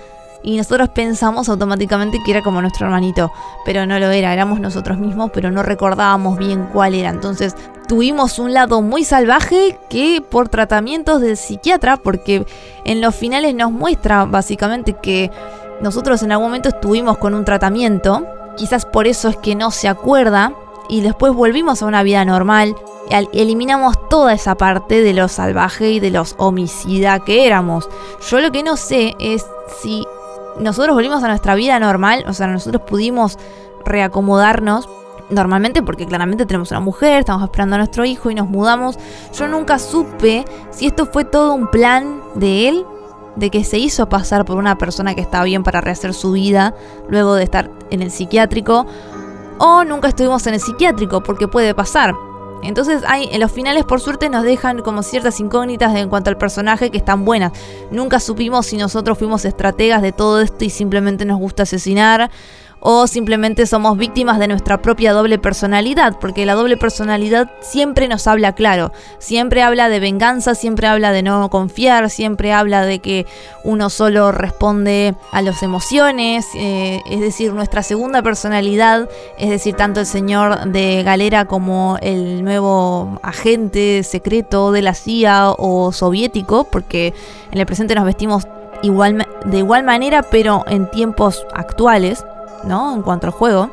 Y 0.44 0.58
nosotros 0.58 0.90
pensamos 0.90 1.48
automáticamente 1.48 2.18
que 2.22 2.30
era 2.30 2.42
como 2.42 2.60
nuestro 2.60 2.86
hermanito, 2.86 3.32
pero 3.64 3.86
no 3.86 3.98
lo 3.98 4.10
era, 4.10 4.32
éramos 4.32 4.60
nosotros 4.60 4.98
mismos, 4.98 5.30
pero 5.32 5.50
no 5.50 5.62
recordábamos 5.62 6.36
bien 6.36 6.68
cuál 6.70 6.94
era. 6.94 7.08
Entonces 7.08 7.56
tuvimos 7.88 8.38
un 8.38 8.52
lado 8.52 8.82
muy 8.82 9.04
salvaje 9.04 9.78
que 9.88 10.22
por 10.30 10.50
tratamientos 10.50 11.22
del 11.22 11.38
psiquiatra, 11.38 11.96
porque 11.96 12.46
en 12.84 13.00
los 13.00 13.14
finales 13.14 13.54
nos 13.54 13.72
muestra 13.72 14.26
básicamente 14.26 14.92
que 14.92 15.30
nosotros 15.80 16.22
en 16.22 16.32
algún 16.32 16.48
momento 16.48 16.68
estuvimos 16.68 17.16
con 17.16 17.32
un 17.32 17.46
tratamiento, 17.46 18.26
quizás 18.56 18.84
por 18.84 19.06
eso 19.06 19.30
es 19.30 19.36
que 19.38 19.54
no 19.54 19.70
se 19.70 19.88
acuerda, 19.88 20.52
y 20.88 21.00
después 21.00 21.32
volvimos 21.32 21.82
a 21.82 21.86
una 21.86 22.02
vida 22.02 22.24
normal, 22.26 22.74
eliminamos 23.32 23.96
toda 24.10 24.34
esa 24.34 24.54
parte 24.54 25.02
de 25.02 25.14
lo 25.14 25.28
salvaje 25.28 25.90
y 25.90 26.00
de 26.00 26.10
los 26.10 26.34
homicida 26.36 27.18
que 27.20 27.46
éramos. 27.46 27.88
Yo 28.28 28.40
lo 28.40 28.52
que 28.52 28.62
no 28.62 28.76
sé 28.76 29.14
es 29.18 29.46
si 29.82 30.04
nosotros 30.60 30.94
volvimos 30.94 31.22
a 31.22 31.28
nuestra 31.28 31.54
vida 31.54 31.78
normal, 31.78 32.24
o 32.28 32.32
sea, 32.32 32.46
nosotros 32.46 32.82
pudimos 32.86 33.38
reacomodarnos 33.84 34.88
normalmente 35.30 35.82
porque 35.82 36.06
claramente 36.06 36.46
tenemos 36.46 36.70
una 36.70 36.80
mujer, 36.80 37.20
estamos 37.20 37.42
esperando 37.42 37.76
a 37.76 37.78
nuestro 37.78 38.04
hijo 38.04 38.30
y 38.30 38.34
nos 38.34 38.48
mudamos. 38.48 38.98
Yo 39.32 39.48
nunca 39.48 39.78
supe 39.78 40.44
si 40.70 40.86
esto 40.86 41.06
fue 41.06 41.24
todo 41.24 41.54
un 41.54 41.68
plan 41.68 42.20
de 42.34 42.68
él, 42.68 42.86
de 43.36 43.50
que 43.50 43.64
se 43.64 43.78
hizo 43.78 44.08
pasar 44.08 44.44
por 44.44 44.56
una 44.58 44.78
persona 44.78 45.14
que 45.14 45.20
estaba 45.20 45.44
bien 45.44 45.64
para 45.64 45.80
rehacer 45.80 46.14
su 46.14 46.32
vida 46.32 46.74
luego 47.08 47.34
de 47.34 47.44
estar 47.44 47.70
en 47.90 48.02
el 48.02 48.10
psiquiátrico, 48.10 48.86
o 49.58 49.84
nunca 49.84 50.08
estuvimos 50.08 50.46
en 50.46 50.54
el 50.54 50.60
psiquiátrico, 50.60 51.22
porque 51.22 51.48
puede 51.48 51.74
pasar. 51.74 52.14
Entonces 52.64 53.02
hay, 53.06 53.28
en 53.30 53.40
los 53.40 53.52
finales 53.52 53.84
por 53.84 54.00
suerte 54.00 54.28
nos 54.28 54.44
dejan 54.44 54.80
como 54.82 55.02
ciertas 55.02 55.40
incógnitas 55.40 55.94
en 55.94 56.08
cuanto 56.08 56.30
al 56.30 56.38
personaje 56.38 56.90
que 56.90 56.98
están 56.98 57.24
buenas. 57.24 57.52
Nunca 57.90 58.20
supimos 58.20 58.66
si 58.66 58.76
nosotros 58.76 59.18
fuimos 59.18 59.44
estrategas 59.44 60.02
de 60.02 60.12
todo 60.12 60.40
esto 60.40 60.64
y 60.64 60.70
simplemente 60.70 61.24
nos 61.24 61.38
gusta 61.38 61.64
asesinar 61.64 62.30
o 62.86 63.06
simplemente 63.06 63.66
somos 63.66 63.96
víctimas 63.96 64.38
de 64.38 64.46
nuestra 64.46 64.82
propia 64.82 65.14
doble 65.14 65.38
personalidad, 65.38 66.18
porque 66.20 66.44
la 66.44 66.52
doble 66.52 66.76
personalidad 66.76 67.50
siempre 67.60 68.08
nos 68.08 68.26
habla 68.26 68.52
claro, 68.52 68.92
siempre 69.18 69.62
habla 69.62 69.88
de 69.88 70.00
venganza, 70.00 70.54
siempre 70.54 70.86
habla 70.86 71.10
de 71.10 71.22
no 71.22 71.48
confiar, 71.48 72.10
siempre 72.10 72.52
habla 72.52 72.84
de 72.84 72.98
que 72.98 73.24
uno 73.64 73.88
solo 73.88 74.32
responde 74.32 75.14
a 75.32 75.40
las 75.40 75.62
emociones, 75.62 76.46
eh, 76.54 77.00
es 77.10 77.20
decir, 77.20 77.54
nuestra 77.54 77.82
segunda 77.82 78.20
personalidad, 78.20 79.08
es 79.38 79.48
decir, 79.48 79.74
tanto 79.74 80.00
el 80.00 80.06
señor 80.06 80.66
de 80.66 81.02
Galera 81.02 81.46
como 81.46 81.96
el 82.02 82.44
nuevo 82.44 83.18
agente 83.22 84.02
secreto 84.02 84.72
de 84.72 84.82
la 84.82 84.92
CIA 84.92 85.52
o 85.56 85.90
soviético, 85.90 86.64
porque 86.64 87.14
en 87.50 87.58
el 87.58 87.64
presente 87.64 87.94
nos 87.94 88.04
vestimos 88.04 88.46
igual, 88.82 89.26
de 89.46 89.56
igual 89.56 89.84
manera, 89.84 90.22
pero 90.22 90.64
en 90.68 90.90
tiempos 90.90 91.46
actuales. 91.54 92.26
¿No? 92.66 92.94
En 92.94 93.02
cuanto 93.02 93.26
al 93.26 93.32
juego. 93.32 93.70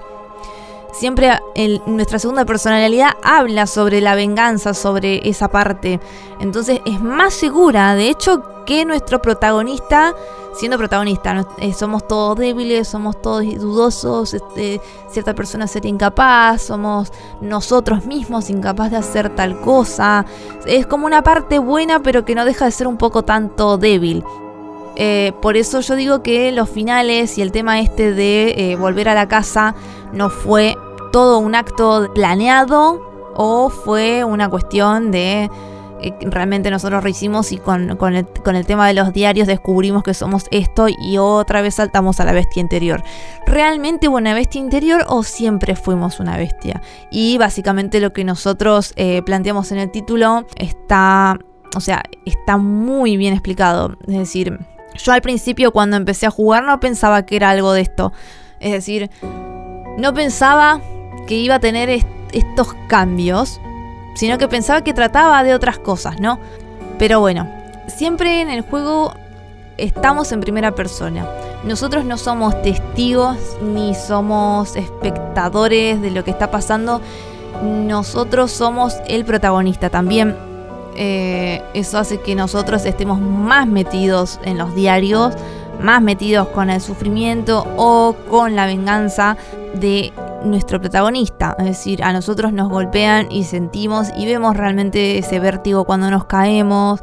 Siempre 0.91 1.39
nuestra 1.85 2.19
segunda 2.19 2.45
personalidad 2.45 3.11
habla 3.23 3.65
sobre 3.65 4.01
la 4.01 4.13
venganza, 4.13 4.73
sobre 4.73 5.27
esa 5.27 5.47
parte. 5.47 5.99
Entonces 6.39 6.81
es 6.85 7.01
más 7.01 7.33
segura, 7.33 7.95
de 7.95 8.09
hecho, 8.09 8.43
que 8.65 8.83
nuestro 8.85 9.21
protagonista, 9.21 10.13
siendo 10.53 10.77
protagonista, 10.77 11.47
eh, 11.57 11.73
somos 11.73 12.07
todos 12.07 12.37
débiles, 12.37 12.89
somos 12.89 13.21
todos 13.21 13.43
dudosos, 13.57 14.33
este, 14.33 14.81
cierta 15.09 15.33
persona 15.33 15.65
sería 15.65 15.89
incapaz, 15.89 16.63
somos 16.63 17.11
nosotros 17.39 18.05
mismos 18.05 18.49
incapaz 18.49 18.91
de 18.91 18.97
hacer 18.97 19.33
tal 19.33 19.59
cosa. 19.61 20.25
Es 20.65 20.85
como 20.85 21.05
una 21.05 21.23
parte 21.23 21.57
buena, 21.57 22.01
pero 22.01 22.25
que 22.25 22.35
no 22.35 22.43
deja 22.43 22.65
de 22.65 22.71
ser 22.71 22.87
un 22.87 22.97
poco 22.97 23.23
tanto 23.23 23.77
débil. 23.77 24.23
Eh, 24.95 25.33
por 25.41 25.57
eso 25.57 25.81
yo 25.81 25.95
digo 25.95 26.21
que 26.21 26.51
los 26.51 26.69
finales 26.69 27.37
y 27.37 27.41
el 27.41 27.51
tema 27.51 27.79
este 27.79 28.13
de 28.13 28.71
eh, 28.71 28.75
volver 28.75 29.07
a 29.09 29.13
la 29.13 29.27
casa 29.27 29.73
no 30.11 30.29
fue 30.29 30.75
todo 31.11 31.39
un 31.39 31.55
acto 31.55 32.11
planeado 32.13 33.01
o 33.35 33.69
fue 33.69 34.23
una 34.23 34.49
cuestión 34.49 35.11
de 35.11 35.49
eh, 36.01 36.13
realmente 36.21 36.69
nosotros 36.71 37.03
lo 37.03 37.09
hicimos 37.09 37.51
y 37.53 37.57
con, 37.57 37.89
el, 37.89 37.97
con, 37.97 38.55
el, 38.55 38.65
tema 38.65 38.87
de 38.87 38.93
los 38.93 39.13
diarios 39.13 39.47
descubrimos 39.47 40.03
que 40.03 40.13
somos 40.13 40.45
esto 40.51 40.87
y 40.89 41.17
otra 41.17 41.61
vez 41.61 41.75
saltamos 41.75 42.19
a 42.19 42.25
la 42.25 42.33
bestia 42.33 42.59
interior. 42.59 43.01
¿Realmente 43.45 44.09
hubo 44.09 44.17
una 44.17 44.33
bestia 44.33 44.59
interior 44.59 45.05
o 45.07 45.23
siempre 45.23 45.75
fuimos 45.75 46.19
una 46.19 46.35
bestia? 46.37 46.81
Y 47.11 47.37
básicamente 47.37 47.99
lo 48.01 48.11
que 48.13 48.23
nosotros 48.23 48.93
planteamos 49.25 49.71
en 49.71 49.77
el 49.77 49.91
título 49.91 50.45
está, 50.55 51.37
o 51.75 51.79
sea, 51.79 52.03
está 52.25 52.57
muy 52.57 53.15
bien 53.15 53.33
explicado. 53.33 53.95
Es 54.07 54.17
decir, 54.17 54.59
yo 54.95 55.11
al 55.13 55.21
principio 55.21 55.71
cuando 55.71 55.97
empecé 55.97 56.25
a 56.25 56.31
jugar 56.31 56.63
no 56.63 56.79
pensaba 56.79 57.25
que 57.25 57.35
era 57.35 57.49
algo 57.49 57.73
de 57.73 57.81
esto. 57.81 58.13
Es 58.59 58.71
decir, 58.71 59.09
no 59.97 60.13
pensaba 60.13 60.81
que 61.27 61.35
iba 61.35 61.55
a 61.55 61.59
tener 61.59 61.89
estos 61.89 62.73
cambios, 62.87 63.59
sino 64.15 64.37
que 64.37 64.47
pensaba 64.47 64.83
que 64.83 64.93
trataba 64.93 65.43
de 65.43 65.53
otras 65.53 65.79
cosas, 65.79 66.19
¿no? 66.19 66.39
Pero 66.99 67.19
bueno, 67.19 67.49
siempre 67.87 68.41
en 68.41 68.49
el 68.49 68.61
juego 68.61 69.13
estamos 69.77 70.31
en 70.31 70.41
primera 70.41 70.73
persona. 70.73 71.27
Nosotros 71.63 72.05
no 72.05 72.17
somos 72.17 72.61
testigos 72.61 73.37
ni 73.61 73.95
somos 73.95 74.75
espectadores 74.75 76.01
de 76.01 76.11
lo 76.11 76.23
que 76.23 76.31
está 76.31 76.51
pasando. 76.51 77.01
Nosotros 77.63 78.51
somos 78.51 78.95
el 79.07 79.25
protagonista 79.25 79.89
también 79.89 80.50
eh, 80.95 81.63
eso 81.73 81.97
hace 81.97 82.19
que 82.19 82.35
nosotros 82.35 82.85
estemos 82.85 83.19
más 83.19 83.67
metidos 83.67 84.39
en 84.43 84.57
los 84.57 84.75
diarios, 84.75 85.33
más 85.81 86.01
metidos 86.01 86.47
con 86.49 86.69
el 86.69 86.81
sufrimiento 86.81 87.65
o 87.77 88.15
con 88.29 88.55
la 88.55 88.65
venganza 88.65 89.37
de 89.73 90.13
nuestro 90.43 90.79
protagonista. 90.79 91.55
Es 91.59 91.65
decir, 91.65 92.03
a 92.03 92.13
nosotros 92.13 92.53
nos 92.53 92.69
golpean 92.69 93.31
y 93.31 93.43
sentimos 93.43 94.09
y 94.15 94.25
vemos 94.25 94.55
realmente 94.55 95.17
ese 95.17 95.39
vértigo 95.39 95.85
cuando 95.85 96.09
nos 96.11 96.25
caemos. 96.25 96.99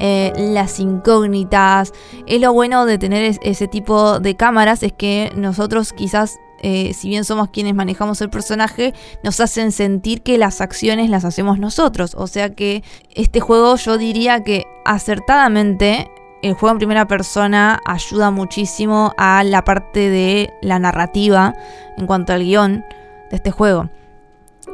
Eh, 0.00 0.32
las 0.36 0.78
incógnitas. 0.78 1.92
Es 2.26 2.40
lo 2.40 2.52
bueno 2.52 2.86
de 2.86 2.98
tener 2.98 3.36
ese 3.42 3.66
tipo 3.66 4.20
de 4.20 4.36
cámaras, 4.36 4.84
es 4.84 4.92
que 4.92 5.32
nosotros 5.34 5.92
quizás 5.92 6.38
eh, 6.60 6.92
si 6.94 7.08
bien 7.08 7.24
somos 7.24 7.50
quienes 7.50 7.74
manejamos 7.74 8.20
el 8.20 8.30
personaje, 8.30 8.94
nos 9.22 9.40
hacen 9.40 9.72
sentir 9.72 10.22
que 10.22 10.38
las 10.38 10.60
acciones 10.60 11.10
las 11.10 11.24
hacemos 11.24 11.58
nosotros. 11.58 12.14
O 12.16 12.26
sea 12.26 12.54
que 12.54 12.82
este 13.14 13.40
juego 13.40 13.76
yo 13.76 13.98
diría 13.98 14.42
que 14.42 14.64
acertadamente 14.84 16.10
el 16.42 16.54
juego 16.54 16.72
en 16.72 16.78
primera 16.78 17.06
persona 17.06 17.80
ayuda 17.84 18.30
muchísimo 18.30 19.12
a 19.16 19.42
la 19.44 19.64
parte 19.64 20.08
de 20.08 20.52
la 20.62 20.78
narrativa 20.78 21.54
en 21.96 22.06
cuanto 22.06 22.32
al 22.32 22.44
guion 22.44 22.84
de 23.30 23.36
este 23.36 23.50
juego. 23.50 23.90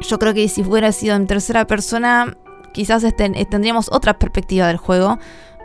Yo 0.00 0.18
creo 0.18 0.34
que 0.34 0.48
si 0.48 0.64
fuera 0.64 0.92
sido 0.92 1.16
en 1.16 1.26
tercera 1.26 1.66
persona, 1.66 2.36
quizás 2.72 3.04
tendríamos 3.14 3.88
otra 3.92 4.18
perspectiva 4.18 4.66
del 4.66 4.76
juego, 4.76 5.18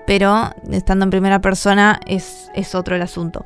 pero 0.05 0.51
estando 0.71 1.03
en 1.03 1.09
primera 1.09 1.41
persona 1.41 1.99
es, 2.05 2.49
es 2.53 2.75
otro 2.75 2.95
el 2.95 3.01
asunto. 3.01 3.45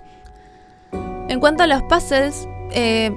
En 0.91 1.39
cuanto 1.39 1.63
a 1.63 1.67
los 1.67 1.81
puzzles, 1.83 2.47
eh, 2.73 3.11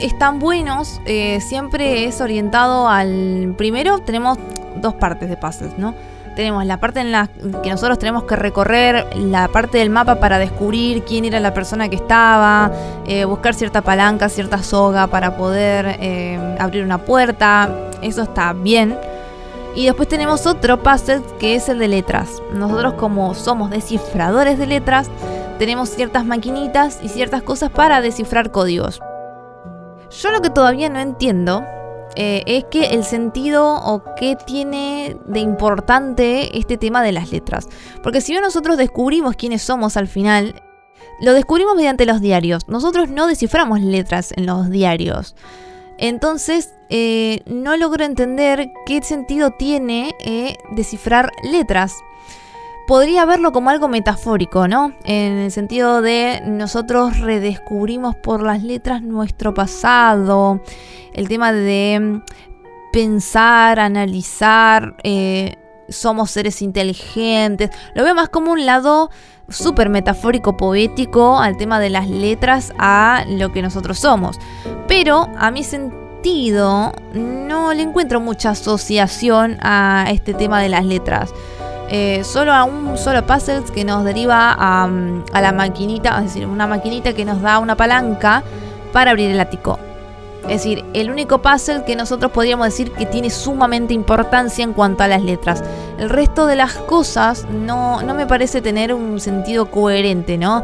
están 0.00 0.38
buenos, 0.38 1.00
eh, 1.04 1.40
siempre 1.40 2.04
es 2.04 2.20
orientado 2.20 2.88
al... 2.88 3.54
Primero 3.56 3.98
tenemos 3.98 4.38
dos 4.76 4.94
partes 4.94 5.28
de 5.28 5.36
puzzles, 5.36 5.78
¿no? 5.78 5.94
Tenemos 6.36 6.64
la 6.64 6.78
parte 6.78 7.00
en 7.00 7.12
la 7.12 7.28
que 7.62 7.70
nosotros 7.70 7.98
tenemos 7.98 8.24
que 8.24 8.36
recorrer, 8.36 9.04
la 9.16 9.48
parte 9.48 9.78
del 9.78 9.90
mapa 9.90 10.20
para 10.20 10.38
descubrir 10.38 11.02
quién 11.02 11.24
era 11.24 11.40
la 11.40 11.52
persona 11.52 11.88
que 11.88 11.96
estaba, 11.96 12.70
eh, 13.06 13.24
buscar 13.24 13.52
cierta 13.54 13.82
palanca, 13.82 14.28
cierta 14.28 14.62
soga 14.62 15.08
para 15.08 15.36
poder 15.36 16.56
abrir 16.58 16.84
una 16.84 16.98
puerta, 16.98 17.68
eso 18.00 18.22
está 18.22 18.52
bien. 18.52 18.96
Y 19.74 19.86
después 19.86 20.08
tenemos 20.08 20.46
otro 20.46 20.82
puzzle 20.82 21.22
que 21.38 21.54
es 21.54 21.68
el 21.68 21.78
de 21.78 21.88
letras. 21.88 22.42
Nosotros 22.52 22.94
como 22.94 23.34
somos 23.34 23.70
descifradores 23.70 24.58
de 24.58 24.66
letras, 24.66 25.10
tenemos 25.60 25.90
ciertas 25.90 26.24
maquinitas 26.24 27.00
y 27.02 27.10
ciertas 27.10 27.42
cosas 27.42 27.68
para 27.68 28.00
descifrar 28.00 28.50
códigos. 28.50 28.98
Yo 30.10 30.30
lo 30.30 30.40
que 30.40 30.48
todavía 30.48 30.88
no 30.88 31.00
entiendo 31.00 31.62
eh, 32.16 32.42
es 32.46 32.64
que 32.70 32.94
el 32.94 33.04
sentido 33.04 33.74
o 33.74 34.02
qué 34.16 34.36
tiene 34.36 35.18
de 35.26 35.40
importante 35.40 36.58
este 36.58 36.78
tema 36.78 37.02
de 37.02 37.12
las 37.12 37.30
letras. 37.30 37.68
Porque 38.02 38.22
si 38.22 38.32
bien 38.32 38.42
nosotros 38.42 38.78
descubrimos 38.78 39.36
quiénes 39.36 39.60
somos 39.60 39.98
al 39.98 40.08
final, 40.08 40.62
lo 41.20 41.34
descubrimos 41.34 41.76
mediante 41.76 42.06
los 42.06 42.22
diarios. 42.22 42.66
Nosotros 42.66 43.10
no 43.10 43.26
desciframos 43.26 43.82
letras 43.82 44.32
en 44.34 44.46
los 44.46 44.70
diarios. 44.70 45.36
Entonces, 45.98 46.72
eh, 46.88 47.42
no 47.44 47.76
logro 47.76 48.06
entender 48.06 48.70
qué 48.86 49.02
sentido 49.02 49.50
tiene 49.50 50.14
eh, 50.20 50.56
descifrar 50.70 51.30
letras 51.42 51.92
podría 52.90 53.24
verlo 53.24 53.52
como 53.52 53.70
algo 53.70 53.86
metafórico, 53.86 54.66
¿no? 54.66 54.94
En 55.04 55.34
el 55.34 55.52
sentido 55.52 56.02
de 56.02 56.42
nosotros 56.44 57.20
redescubrimos 57.20 58.16
por 58.16 58.42
las 58.42 58.64
letras 58.64 59.00
nuestro 59.00 59.54
pasado, 59.54 60.60
el 61.12 61.28
tema 61.28 61.52
de 61.52 62.20
pensar, 62.92 63.78
analizar, 63.78 64.96
eh, 65.04 65.54
somos 65.88 66.32
seres 66.32 66.62
inteligentes, 66.62 67.70
lo 67.94 68.02
veo 68.02 68.16
más 68.16 68.28
como 68.28 68.50
un 68.50 68.66
lado 68.66 69.10
súper 69.48 69.88
metafórico, 69.88 70.56
poético 70.56 71.38
al 71.38 71.56
tema 71.56 71.78
de 71.78 71.90
las 71.90 72.08
letras, 72.08 72.72
a 72.76 73.24
lo 73.28 73.52
que 73.52 73.62
nosotros 73.62 74.00
somos. 74.00 74.36
Pero 74.88 75.28
a 75.38 75.52
mi 75.52 75.62
sentido 75.62 76.92
no 77.14 77.72
le 77.72 77.84
encuentro 77.84 78.18
mucha 78.18 78.50
asociación 78.50 79.58
a 79.60 80.06
este 80.10 80.34
tema 80.34 80.60
de 80.60 80.70
las 80.70 80.84
letras. 80.84 81.32
Eh, 81.92 82.22
solo 82.22 82.52
a 82.52 82.62
un 82.62 82.96
solo 82.96 83.26
puzzle 83.26 83.64
que 83.74 83.84
nos 83.84 84.04
deriva 84.04 84.54
a, 84.56 84.88
a, 85.32 85.40
la 85.40 85.52
maquinita, 85.52 86.18
es 86.18 86.26
decir, 86.26 86.46
una 86.46 86.68
maquinita 86.68 87.12
que 87.14 87.24
nos 87.24 87.42
da 87.42 87.58
una 87.58 87.76
palanca 87.76 88.44
para 88.92 89.10
abrir 89.10 89.30
el 89.30 89.40
ático. 89.40 89.76
Es 90.44 90.64
decir, 90.64 90.84
el 90.94 91.10
único 91.10 91.42
puzzle 91.42 91.84
que 91.84 91.96
nosotros 91.96 92.30
podríamos 92.32 92.66
decir 92.66 92.92
que 92.92 93.06
tiene 93.06 93.28
sumamente 93.28 93.92
importancia 93.92 94.62
en 94.64 94.72
cuanto 94.72 95.02
a 95.02 95.08
las 95.08 95.22
letras. 95.22 95.62
El 95.98 96.08
resto 96.08 96.46
de 96.46 96.56
las 96.56 96.74
cosas 96.74 97.46
no, 97.50 98.02
no 98.02 98.14
me 98.14 98.26
parece 98.26 98.62
tener 98.62 98.94
un 98.94 99.20
sentido 99.20 99.70
coherente, 99.70 100.38
¿no? 100.38 100.62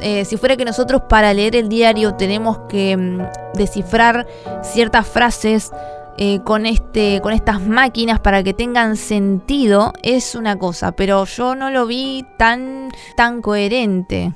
Eh, 0.00 0.24
si 0.26 0.36
fuera 0.36 0.56
que 0.56 0.64
nosotros 0.64 1.02
para 1.08 1.32
leer 1.32 1.56
el 1.56 1.68
diario 1.68 2.14
tenemos 2.14 2.58
que 2.68 2.96
mm, 2.96 3.56
descifrar 3.56 4.26
ciertas 4.62 5.06
frases 5.06 5.72
eh, 6.18 6.40
con, 6.44 6.66
este, 6.66 7.20
con 7.22 7.32
estas 7.32 7.60
máquinas 7.60 8.20
para 8.20 8.42
que 8.42 8.54
tengan 8.54 8.96
sentido 8.96 9.92
es 10.02 10.34
una 10.34 10.58
cosa, 10.58 10.92
pero 10.92 11.24
yo 11.24 11.54
no 11.54 11.70
lo 11.70 11.86
vi 11.86 12.24
tan, 12.38 12.90
tan 13.16 13.42
coherente. 13.42 14.32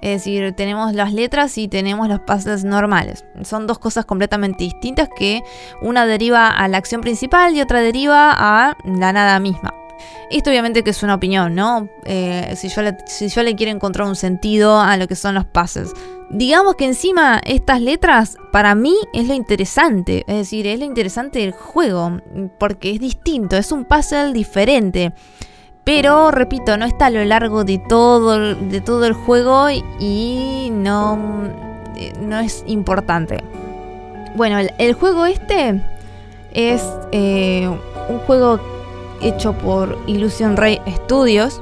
Es 0.00 0.24
decir, 0.24 0.52
tenemos 0.56 0.94
las 0.94 1.12
letras 1.12 1.56
y 1.58 1.68
tenemos 1.68 2.08
los 2.08 2.20
pases 2.20 2.64
normales. 2.64 3.24
Son 3.42 3.68
dos 3.68 3.78
cosas 3.78 4.04
completamente 4.04 4.64
distintas 4.64 5.08
que 5.14 5.42
una 5.80 6.06
deriva 6.06 6.48
a 6.48 6.66
la 6.66 6.78
acción 6.78 7.02
principal 7.02 7.54
y 7.54 7.60
otra 7.60 7.80
deriva 7.80 8.34
a 8.36 8.76
la 8.84 9.12
nada 9.12 9.38
misma. 9.38 9.81
Esto 10.30 10.50
obviamente 10.50 10.82
que 10.82 10.90
es 10.90 11.02
una 11.02 11.14
opinión, 11.14 11.54
¿no? 11.54 11.88
Eh, 12.04 12.54
si, 12.56 12.68
yo 12.68 12.82
le, 12.82 12.96
si 13.06 13.28
yo 13.28 13.42
le 13.42 13.54
quiero 13.54 13.72
encontrar 13.72 14.06
un 14.06 14.16
sentido 14.16 14.80
a 14.80 14.96
lo 14.96 15.06
que 15.06 15.16
son 15.16 15.34
los 15.34 15.44
pases. 15.44 15.92
Digamos 16.30 16.76
que 16.76 16.86
encima 16.86 17.40
estas 17.44 17.80
letras 17.82 18.36
para 18.52 18.74
mí 18.74 18.94
es 19.12 19.28
lo 19.28 19.34
interesante, 19.34 20.24
es 20.26 20.36
decir, 20.36 20.66
es 20.66 20.78
lo 20.78 20.86
interesante 20.86 21.40
del 21.40 21.52
juego, 21.52 22.20
porque 22.58 22.92
es 22.92 23.00
distinto, 23.00 23.56
es 23.56 23.70
un 23.70 23.84
puzzle 23.84 24.32
diferente. 24.32 25.12
Pero, 25.84 26.30
repito, 26.30 26.76
no 26.76 26.86
está 26.86 27.06
a 27.06 27.10
lo 27.10 27.24
largo 27.24 27.64
de 27.64 27.78
todo, 27.78 28.54
de 28.54 28.80
todo 28.80 29.04
el 29.04 29.14
juego 29.14 29.68
y 29.70 30.70
no, 30.70 31.18
eh, 31.96 32.12
no 32.20 32.38
es 32.38 32.64
importante. 32.66 33.42
Bueno, 34.34 34.58
el, 34.78 34.92
juego 34.94 35.26
este 35.26 35.82
es 36.54 36.82
eh, 37.12 37.68
un 38.08 38.18
juego 38.20 38.58
hecho 39.22 39.52
por 39.52 39.98
Illusion 40.06 40.56
Ray 40.56 40.80
Studios. 41.04 41.60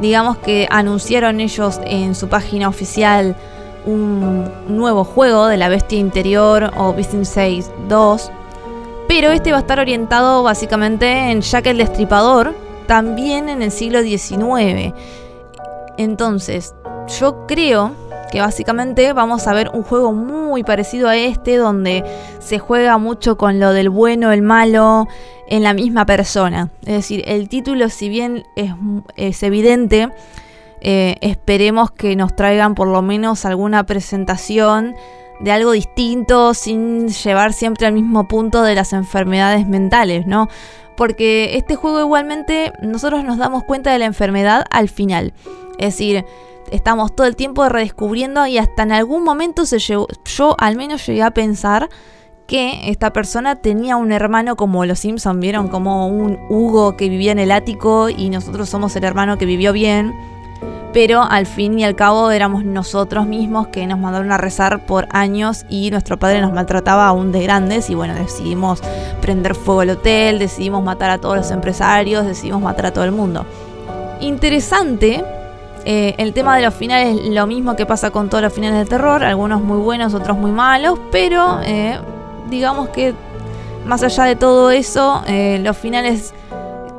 Digamos 0.00 0.38
que 0.38 0.66
anunciaron 0.70 1.40
ellos 1.40 1.80
en 1.84 2.14
su 2.14 2.28
página 2.28 2.68
oficial 2.68 3.36
un 3.86 4.50
nuevo 4.68 5.04
juego 5.04 5.46
de 5.46 5.56
la 5.56 5.68
bestia 5.68 5.98
interior 5.98 6.72
o 6.76 6.92
Business 6.92 7.28
6 7.30 7.70
2. 7.88 8.30
Pero 9.08 9.30
este 9.30 9.52
va 9.52 9.58
a 9.58 9.60
estar 9.60 9.78
orientado 9.78 10.42
básicamente 10.42 11.30
en 11.30 11.42
Jack 11.42 11.66
el 11.66 11.78
Destripador, 11.78 12.54
también 12.86 13.48
en 13.48 13.62
el 13.62 13.70
siglo 13.70 14.02
XIX. 14.02 14.94
Entonces, 15.96 16.74
yo 17.20 17.46
creo 17.46 17.92
que 18.34 18.40
básicamente 18.40 19.12
vamos 19.12 19.46
a 19.46 19.52
ver 19.52 19.70
un 19.74 19.84
juego 19.84 20.12
muy 20.12 20.64
parecido 20.64 21.08
a 21.08 21.16
este, 21.16 21.56
donde 21.56 22.02
se 22.40 22.58
juega 22.58 22.98
mucho 22.98 23.38
con 23.38 23.60
lo 23.60 23.72
del 23.72 23.90
bueno, 23.90 24.32
el 24.32 24.42
malo, 24.42 25.06
en 25.46 25.62
la 25.62 25.72
misma 25.72 26.04
persona. 26.04 26.68
Es 26.80 26.94
decir, 26.94 27.22
el 27.28 27.48
título, 27.48 27.88
si 27.90 28.08
bien 28.08 28.42
es, 29.14 29.40
evidente, 29.44 30.08
eh, 30.80 31.14
esperemos 31.20 31.92
que 31.92 32.16
nos 32.16 32.34
traigan 32.34 32.74
por 32.74 32.88
lo 32.88 33.02
menos 33.02 33.44
alguna 33.44 33.86
presentación 33.86 34.96
de 35.38 35.52
algo 35.52 35.70
distinto 35.70 36.54
sin 36.54 37.06
llevar 37.10 37.52
siempre 37.52 37.86
al 37.86 37.92
mismo 37.92 38.26
punto 38.26 38.64
de 38.64 38.74
las 38.74 38.92
enfermedades 38.92 39.68
mentales, 39.68 40.26
¿no? 40.26 40.48
Porque 40.96 41.56
este 41.56 41.76
juego 41.76 42.00
igualmente 42.00 42.72
nosotros 42.82 43.22
nos 43.22 43.38
damos 43.38 43.62
cuenta 43.62 43.92
de 43.92 44.00
la 44.00 44.06
enfermedad 44.06 44.64
al 44.70 44.88
final. 44.88 45.34
Es 45.78 45.94
decir, 45.94 46.24
estamos 46.70 47.14
todo 47.14 47.26
el 47.26 47.36
tiempo 47.36 47.68
redescubriendo 47.68 48.46
y 48.46 48.58
hasta 48.58 48.82
en 48.82 48.92
algún 48.92 49.24
momento 49.24 49.66
se 49.66 49.78
yo 49.78 50.06
al 50.58 50.76
menos 50.76 51.06
llegué 51.06 51.22
a 51.22 51.30
pensar 51.32 51.88
que 52.46 52.90
esta 52.90 53.12
persona 53.12 53.56
tenía 53.56 53.96
un 53.96 54.12
hermano 54.12 54.56
como 54.56 54.84
los 54.84 54.98
Simpson, 54.98 55.40
vieron 55.40 55.68
como 55.68 56.08
un 56.08 56.38
Hugo 56.50 56.96
que 56.96 57.08
vivía 57.08 57.32
en 57.32 57.38
el 57.38 57.52
ático 57.52 58.08
y 58.08 58.28
nosotros 58.28 58.68
somos 58.68 58.94
el 58.96 59.04
hermano 59.04 59.38
que 59.38 59.46
vivió 59.46 59.72
bien. 59.72 60.14
Pero 60.92 61.22
al 61.22 61.46
fin 61.46 61.76
y 61.78 61.84
al 61.84 61.96
cabo 61.96 62.30
éramos 62.30 62.64
nosotros 62.64 63.26
mismos 63.26 63.66
que 63.68 63.84
nos 63.86 63.98
mandaron 63.98 64.30
a 64.30 64.38
rezar 64.38 64.86
por 64.86 65.08
años 65.10 65.66
y 65.68 65.90
nuestro 65.90 66.20
padre 66.20 66.40
nos 66.40 66.52
maltrataba 66.52 67.08
aún 67.08 67.32
de 67.32 67.42
grandes 67.42 67.90
y 67.90 67.96
bueno, 67.96 68.14
decidimos 68.14 68.80
prender 69.20 69.56
fuego 69.56 69.80
al 69.80 69.90
hotel, 69.90 70.38
decidimos 70.38 70.84
matar 70.84 71.10
a 71.10 71.18
todos 71.18 71.36
los 71.36 71.50
empresarios, 71.50 72.24
decidimos 72.24 72.62
matar 72.62 72.86
a 72.86 72.92
todo 72.92 73.04
el 73.04 73.10
mundo. 73.10 73.44
Interesante 74.20 75.24
eh, 75.86 76.14
el 76.16 76.32
tema 76.32 76.56
de 76.56 76.62
los 76.62 76.74
finales, 76.74 77.16
lo 77.28 77.46
mismo 77.46 77.76
que 77.76 77.84
pasa 77.84 78.10
con 78.10 78.30
todos 78.30 78.42
los 78.42 78.52
finales 78.52 78.78
de 78.78 78.86
terror, 78.86 79.22
algunos 79.22 79.60
muy 79.60 79.78
buenos, 79.78 80.14
otros 80.14 80.36
muy 80.38 80.50
malos, 80.50 80.98
pero 81.12 81.60
eh, 81.62 81.98
digamos 82.48 82.88
que 82.88 83.14
más 83.84 84.02
allá 84.02 84.24
de 84.24 84.34
todo 84.34 84.70
eso, 84.70 85.22
eh, 85.26 85.60
los 85.62 85.76
finales 85.76 86.32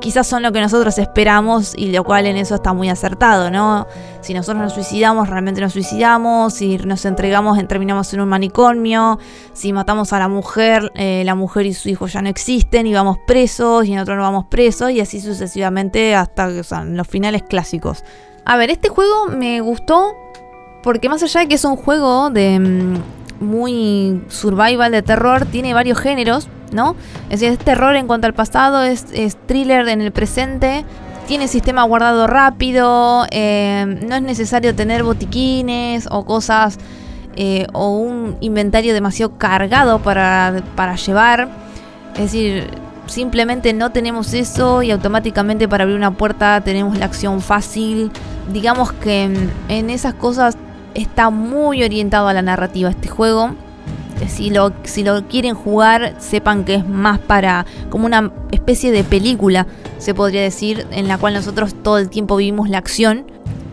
quizás 0.01 0.27
son 0.27 0.43
lo 0.43 0.51
que 0.51 0.61
nosotros 0.61 0.99
esperamos 0.99 1.73
y 1.75 1.91
lo 1.91 2.03
cual 2.03 2.27
en 2.27 2.37
eso 2.37 2.53
está 2.53 2.73
muy 2.73 2.89
acertado, 2.89 3.49
¿no? 3.49 3.87
Si 4.21 4.35
nosotros 4.35 4.61
nos 4.61 4.73
suicidamos, 4.73 5.29
realmente 5.29 5.61
nos 5.61 5.73
suicidamos, 5.73 6.53
si 6.53 6.77
nos 6.77 7.05
entregamos, 7.05 7.57
terminamos 7.67 8.13
en 8.13 8.21
un 8.21 8.29
manicomio, 8.29 9.17
si 9.53 9.73
matamos 9.73 10.13
a 10.13 10.19
la 10.19 10.27
mujer, 10.27 10.91
la 10.95 11.33
mujer 11.33 11.65
y 11.65 11.73
su 11.73 11.89
hijo 11.89 12.05
ya 12.05 12.21
no 12.21 12.29
existen 12.29 12.85
y 12.85 12.93
vamos 12.93 13.17
presos 13.25 13.85
y 13.87 13.93
en 13.93 13.99
otro 13.99 14.15
no 14.15 14.21
vamos 14.21 14.45
presos 14.45 14.91
y 14.91 14.99
así 14.99 15.21
sucesivamente 15.21 16.13
hasta 16.13 16.49
los 16.49 17.07
finales 17.07 17.41
clásicos. 17.41 18.03
A 18.45 18.58
ver, 18.58 18.69
este 18.69 18.89
juego 18.89 19.27
me 19.27 19.60
gustó 19.62 20.15
porque 20.84 21.10
más 21.10 21.23
allá 21.23 21.39
de 21.41 21.47
que 21.47 21.55
es 21.55 21.65
un 21.65 21.75
juego 21.75 22.29
de 22.29 22.60
mm, 22.60 23.43
muy 23.43 24.21
survival 24.29 24.91
de 24.91 25.01
terror, 25.01 25.45
tiene 25.45 25.73
varios 25.73 25.97
géneros, 25.97 26.47
¿no? 26.71 26.95
Es 27.29 27.39
decir, 27.39 27.49
es 27.49 27.58
terror 27.58 27.95
en 27.95 28.05
cuanto 28.05 28.27
al 28.27 28.36
pasado, 28.36 28.84
es, 28.84 29.08
thriller 29.47 29.88
en 29.88 30.01
el 30.01 30.12
presente, 30.12 30.86
tiene 31.27 31.47
sistema 31.47 31.81
guardado 31.84 32.27
rápido, 32.27 33.25
eh, 33.31 33.99
no 34.08 34.15
es 34.15 34.21
necesario 34.21 34.75
tener 34.75 35.01
botiquines 35.01 36.08
o 36.12 36.23
cosas 36.23 36.77
eh, 37.36 37.65
o 37.73 37.97
un 37.97 38.38
inventario 38.41 38.93
demasiado 38.93 39.39
cargado 39.39 39.99
para, 39.99 40.62
para 40.75 40.97
llevar. 40.97 41.49
Es 42.13 42.31
decir, 42.31 42.69
simplemente 43.08 43.73
no 43.73 43.91
tenemos 43.91 44.34
eso 44.36 44.84
y 44.84 44.91
automáticamente 44.91 45.67
para 45.67 45.84
abrir 45.84 45.97
una 45.97 46.12
puerta 46.12 46.62
tenemos 46.62 46.95
la 46.97 47.05
acción 47.05 47.41
fácil. 47.41 48.12
Digamos 48.51 48.91
que 48.93 49.49
en 49.69 49.89
esas 49.89 50.13
cosas 50.13 50.58
está 50.95 51.29
muy 51.29 51.84
orientado 51.84 52.27
a 52.27 52.34
la 52.34 52.41
narrativa 52.41 52.89
este 52.89 53.08
juego. 53.08 53.51
Si 54.27 54.49
lo, 54.49 54.71
si 54.84 55.03
lo 55.03 55.27
quieren 55.27 55.55
jugar, 55.55 56.15
sepan 56.19 56.63
que 56.63 56.75
es 56.75 56.88
más 56.88 57.19
para 57.19 57.65
como 57.89 58.05
una 58.05 58.31
especie 58.51 58.91
de 58.91 59.03
película, 59.03 59.67
se 59.97 60.13
podría 60.13 60.41
decir, 60.41 60.88
en 60.91 61.08
la 61.08 61.17
cual 61.17 61.34
nosotros 61.34 61.75
todo 61.84 61.97
el 61.97 62.10
tiempo 62.10 62.38
vivimos 62.38 62.69
la 62.69 62.77
acción 62.77 63.25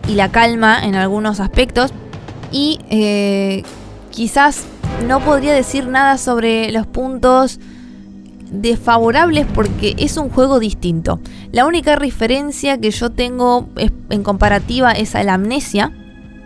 y 0.07 0.15
la 0.15 0.29
calma 0.29 0.83
en 0.83 0.95
algunos 0.95 1.39
aspectos. 1.39 1.91
Y 2.51 2.79
eh, 2.89 3.63
quizás 4.11 4.65
no 5.07 5.21
podría 5.21 5.53
decir 5.53 5.87
nada 5.87 6.17
sobre 6.17 6.71
los 6.71 6.85
puntos 6.85 7.59
desfavorables 8.53 9.45
porque 9.53 9.95
es 9.97 10.17
un 10.17 10.29
juego 10.29 10.59
distinto. 10.59 11.19
La 11.51 11.65
única 11.65 11.95
referencia 11.95 12.77
que 12.79 12.91
yo 12.91 13.09
tengo 13.09 13.67
en 14.09 14.23
comparativa 14.23 14.91
es 14.91 15.15
a 15.15 15.23
la 15.23 15.33
amnesia, 15.33 15.91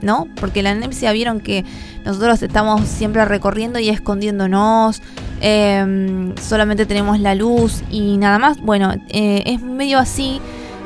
¿no? 0.01 0.27
Porque 0.39 0.63
la 0.63 0.73
Nemsia 0.73 1.11
vieron 1.11 1.39
que 1.39 1.65
nosotros 2.05 2.41
estamos 2.41 2.81
siempre 2.87 3.25
recorriendo 3.25 3.79
y 3.79 3.89
escondiéndonos, 3.89 5.01
em, 5.41 6.35
solamente 6.37 6.85
tenemos 6.85 7.19
la 7.19 7.35
luz 7.35 7.83
y 7.91 8.17
nada 8.17 8.39
más. 8.39 8.61
Bueno, 8.61 8.93
eh, 9.09 9.43
es 9.45 9.61
medio 9.61 9.99
así 9.99 10.39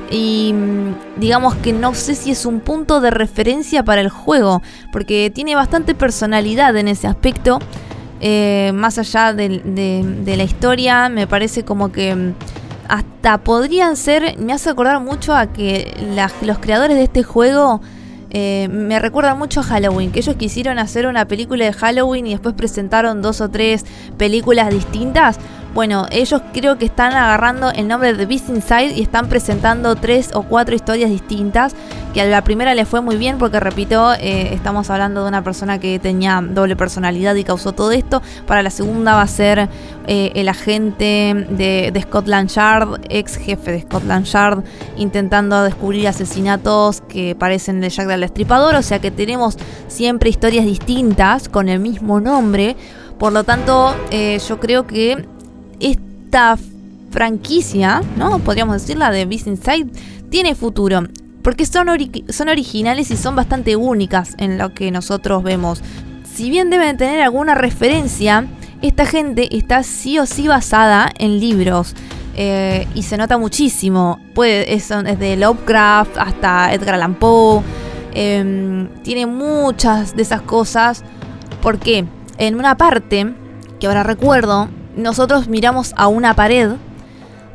y 0.10 0.54
mm, 0.54 1.20
digamos 1.20 1.56
que 1.56 1.74
no 1.74 1.94
sé 1.94 2.16
si 2.16 2.32
es 2.32 2.46
un 2.46 2.60
punto 2.60 3.00
de 3.00 3.12
referencia 3.12 3.84
para 3.84 4.02
el 4.02 4.10
juego, 4.10 4.62
porque 4.92 5.32
tiene 5.34 5.56
bastante 5.56 5.96
personalidad 5.96 6.76
en 6.78 6.88
ese 6.88 7.08
aspecto. 7.08 7.60
Eh, 8.24 8.72
más 8.76 9.00
allá 9.00 9.34
de, 9.34 10.34
la 10.38 10.44
historia, 10.44 11.10
me 11.10 11.26
parece 11.26 11.66
como 11.66 11.92
que 11.92 12.16
mm, 12.16 12.34
hasta 12.88 13.40
podrían 13.40 13.96
ser, 13.96 14.38
me 14.38 14.54
hace 14.54 14.70
acordar 14.70 15.00
mucho 15.00 15.36
a 15.36 15.48
que 15.48 15.92
los 16.42 16.60
creadores 16.60 16.98
de 16.98 17.04
este 17.04 17.24
juego 17.24 17.82
eh, 18.30 18.70
me 18.72 19.00
recuerdan 19.00 19.40
mucho 19.40 19.62
a 19.62 19.64
Halloween, 19.64 20.12
que 20.12 20.20
ellos 20.20 20.36
quisieron 20.36 20.78
hacer 20.78 21.08
una 21.08 21.26
película 21.28 21.66
de 21.66 21.74
Halloween 21.74 22.28
y 22.28 22.32
después 22.32 22.54
presentaron 22.54 23.22
dos 23.24 23.42
o 23.42 23.50
tres 23.50 23.86
películas 24.18 24.70
distintas. 24.70 25.40
Bueno, 25.74 26.06
ellos 26.12 26.42
creo 26.52 26.78
que 26.78 26.84
están 26.84 27.14
agarrando 27.14 27.72
el 27.72 27.88
nombre 27.88 28.14
de 28.14 28.26
Beast 28.26 28.50
Inside 28.50 28.94
y 28.94 29.02
están 29.02 29.30
presentando 29.30 29.96
tres 29.96 30.32
o 30.34 30.44
cuatro 30.44 30.76
historias 30.76 31.10
distintas. 31.10 31.74
Que 32.14 32.20
a 32.20 32.26
la 32.26 32.44
primera 32.44 32.76
le 32.76 32.84
fue 32.84 33.00
muy 33.00 33.16
bien 33.16 33.38
porque, 33.38 33.62
repito, 33.62 34.14
eh, 34.16 34.54
estamos 34.54 34.90
hablando 34.90 35.22
de 35.22 35.30
una 35.30 35.46
persona 35.46 35.80
que 35.80 35.98
tenía 35.98 36.42
doble 36.46 36.76
personalidad 36.76 37.36
y 37.36 37.46
causó 37.46 37.72
todo 37.72 37.94
esto. 37.94 38.22
Para 38.46 38.62
la 38.64 38.70
segunda 38.70 39.16
va 39.16 39.22
a 39.22 39.28
ser 39.28 39.70
eh, 40.08 40.34
el 40.36 40.50
agente 40.50 41.48
de, 41.50 42.02
Scotland 42.02 42.50
Yard, 42.50 43.00
ex 43.08 43.38
jefe 43.38 43.72
de 43.72 43.82
Scotland 43.84 44.26
Yard, 44.26 44.64
intentando 44.98 45.64
descubrir 45.64 46.06
asesinatos 46.10 47.00
que 47.00 47.34
parecen 47.34 47.80
de 47.80 47.90
Jack 47.90 48.08
del 48.08 48.20
Destripador. 48.20 48.76
O 48.76 48.82
sea 48.82 49.00
que 49.00 49.10
tenemos 49.10 49.58
siempre 49.88 50.30
historias 50.30 50.66
distintas 50.66 51.48
con 51.48 51.70
el 51.70 51.80
mismo 51.80 52.20
nombre. 52.20 52.76
Por 53.18 53.32
lo 53.32 53.46
tanto, 53.46 53.96
eh, 54.10 54.38
yo 54.46 54.60
creo 54.60 54.86
que 54.86 55.26
esta 55.82 56.58
franquicia, 57.12 58.02
¿no? 58.18 58.40
Podríamos 58.40 58.82
decirla 58.82 59.12
de 59.12 59.26
Beast 59.26 59.48
Inside, 59.48 59.88
tiene 60.30 60.56
futuro. 60.56 61.04
Porque 61.44 61.66
son, 61.66 61.88
son 62.30 62.50
originales 62.50 63.12
y 63.12 63.18
son 63.18 63.36
bastante 63.36 63.76
únicas 63.76 64.36
en 64.38 64.58
lo 64.58 64.74
que 64.74 64.92
nosotros 64.92 65.44
vemos. 65.44 65.82
Si 66.34 66.50
bien 66.50 66.70
deben 66.70 66.98
tener 66.98 67.22
alguna 67.22 67.56
referencia, 67.56 68.48
esta 68.82 69.06
gente 69.06 69.56
está 69.56 69.84
sí 69.84 70.20
o 70.20 70.26
sí 70.26 70.48
basada 70.48 71.12
en 71.18 71.40
libros. 71.40 71.96
Eh, 72.36 72.88
y 72.96 73.04
se 73.04 73.18
nota 73.18 73.38
muchísimo. 73.38 74.20
Puede, 74.34 74.74
es, 74.74 74.90
desde 74.90 75.36
Lovecraft 75.36 76.18
hasta 76.18 76.74
Edgar 76.74 76.96
Allan 76.96 77.16
Poe. 77.16 77.62
Em, 78.14 78.88
tiene 79.04 79.26
muchas 79.26 80.16
de 80.16 80.22
esas 80.22 80.42
cosas. 80.42 81.04
Porque 81.62 82.06
en 82.38 82.56
una 82.56 82.78
parte, 82.78 83.34
que 83.80 83.88
ahora 83.88 84.04
recuerdo, 84.04 84.70
nosotros 84.96 85.48
miramos 85.48 85.94
a 85.98 86.08
una 86.08 86.36
pared 86.36 86.72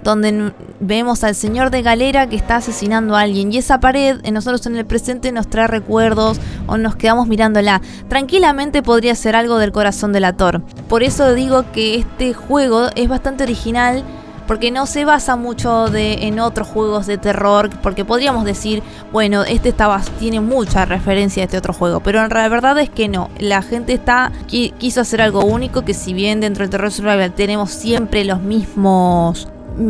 donde 0.06 0.52
vemos 0.78 1.24
al 1.24 1.34
señor 1.34 1.70
de 1.70 1.82
galera 1.82 2.28
que 2.28 2.36
está 2.36 2.56
asesinando 2.56 3.16
a 3.16 3.22
alguien 3.22 3.52
y 3.52 3.58
esa 3.58 3.80
pared 3.80 4.20
en 4.22 4.34
nosotros 4.34 4.64
en 4.66 4.76
el 4.76 4.86
presente 4.86 5.32
nos 5.32 5.48
trae 5.48 5.66
recuerdos 5.66 6.38
o 6.68 6.76
nos 6.76 6.94
quedamos 6.94 7.26
mirándola. 7.26 7.80
Tranquilamente 8.08 8.82
podría 8.82 9.16
ser 9.16 9.34
algo 9.34 9.58
del 9.58 9.72
corazón 9.72 10.12
del 10.12 10.24
actor. 10.24 10.62
Por 10.88 11.02
eso 11.02 11.34
digo 11.34 11.64
que 11.72 11.96
este 11.96 12.34
juego 12.34 12.86
es 12.94 13.08
bastante 13.08 13.42
original 13.42 14.04
porque 14.46 14.70
no 14.70 14.86
se 14.86 15.04
basa 15.04 15.36
mucho 15.36 15.86
en 15.94 16.40
otros 16.40 16.68
juegos 16.68 17.06
de 17.06 17.18
terror, 17.18 17.70
porque 17.82 18.04
podríamos 18.04 18.44
decir, 18.44 18.82
bueno, 19.12 19.44
este 19.44 19.74
tiene 20.18 20.40
mucha 20.40 20.84
referencia 20.84 21.42
a 21.42 21.44
este 21.44 21.58
otro 21.58 21.72
juego, 21.72 22.00
pero 22.00 22.26
la 22.26 22.48
verdad 22.48 22.78
es 22.78 22.90
que 22.90 23.08
no, 23.08 23.30
la 23.38 23.62
gente 23.62 23.92
está 23.92 24.32
quiso 24.46 25.00
hacer 25.00 25.20
algo 25.20 25.44
único 25.44 25.82
que 25.82 25.94
si 25.94 26.14
bien 26.14 26.40
dentro 26.40 26.64
del 26.64 26.70
terror 26.70 26.90
survival 26.90 27.32
tenemos 27.32 27.70
siempre 27.70 28.24
los 28.24 28.40
mismos 28.40 29.48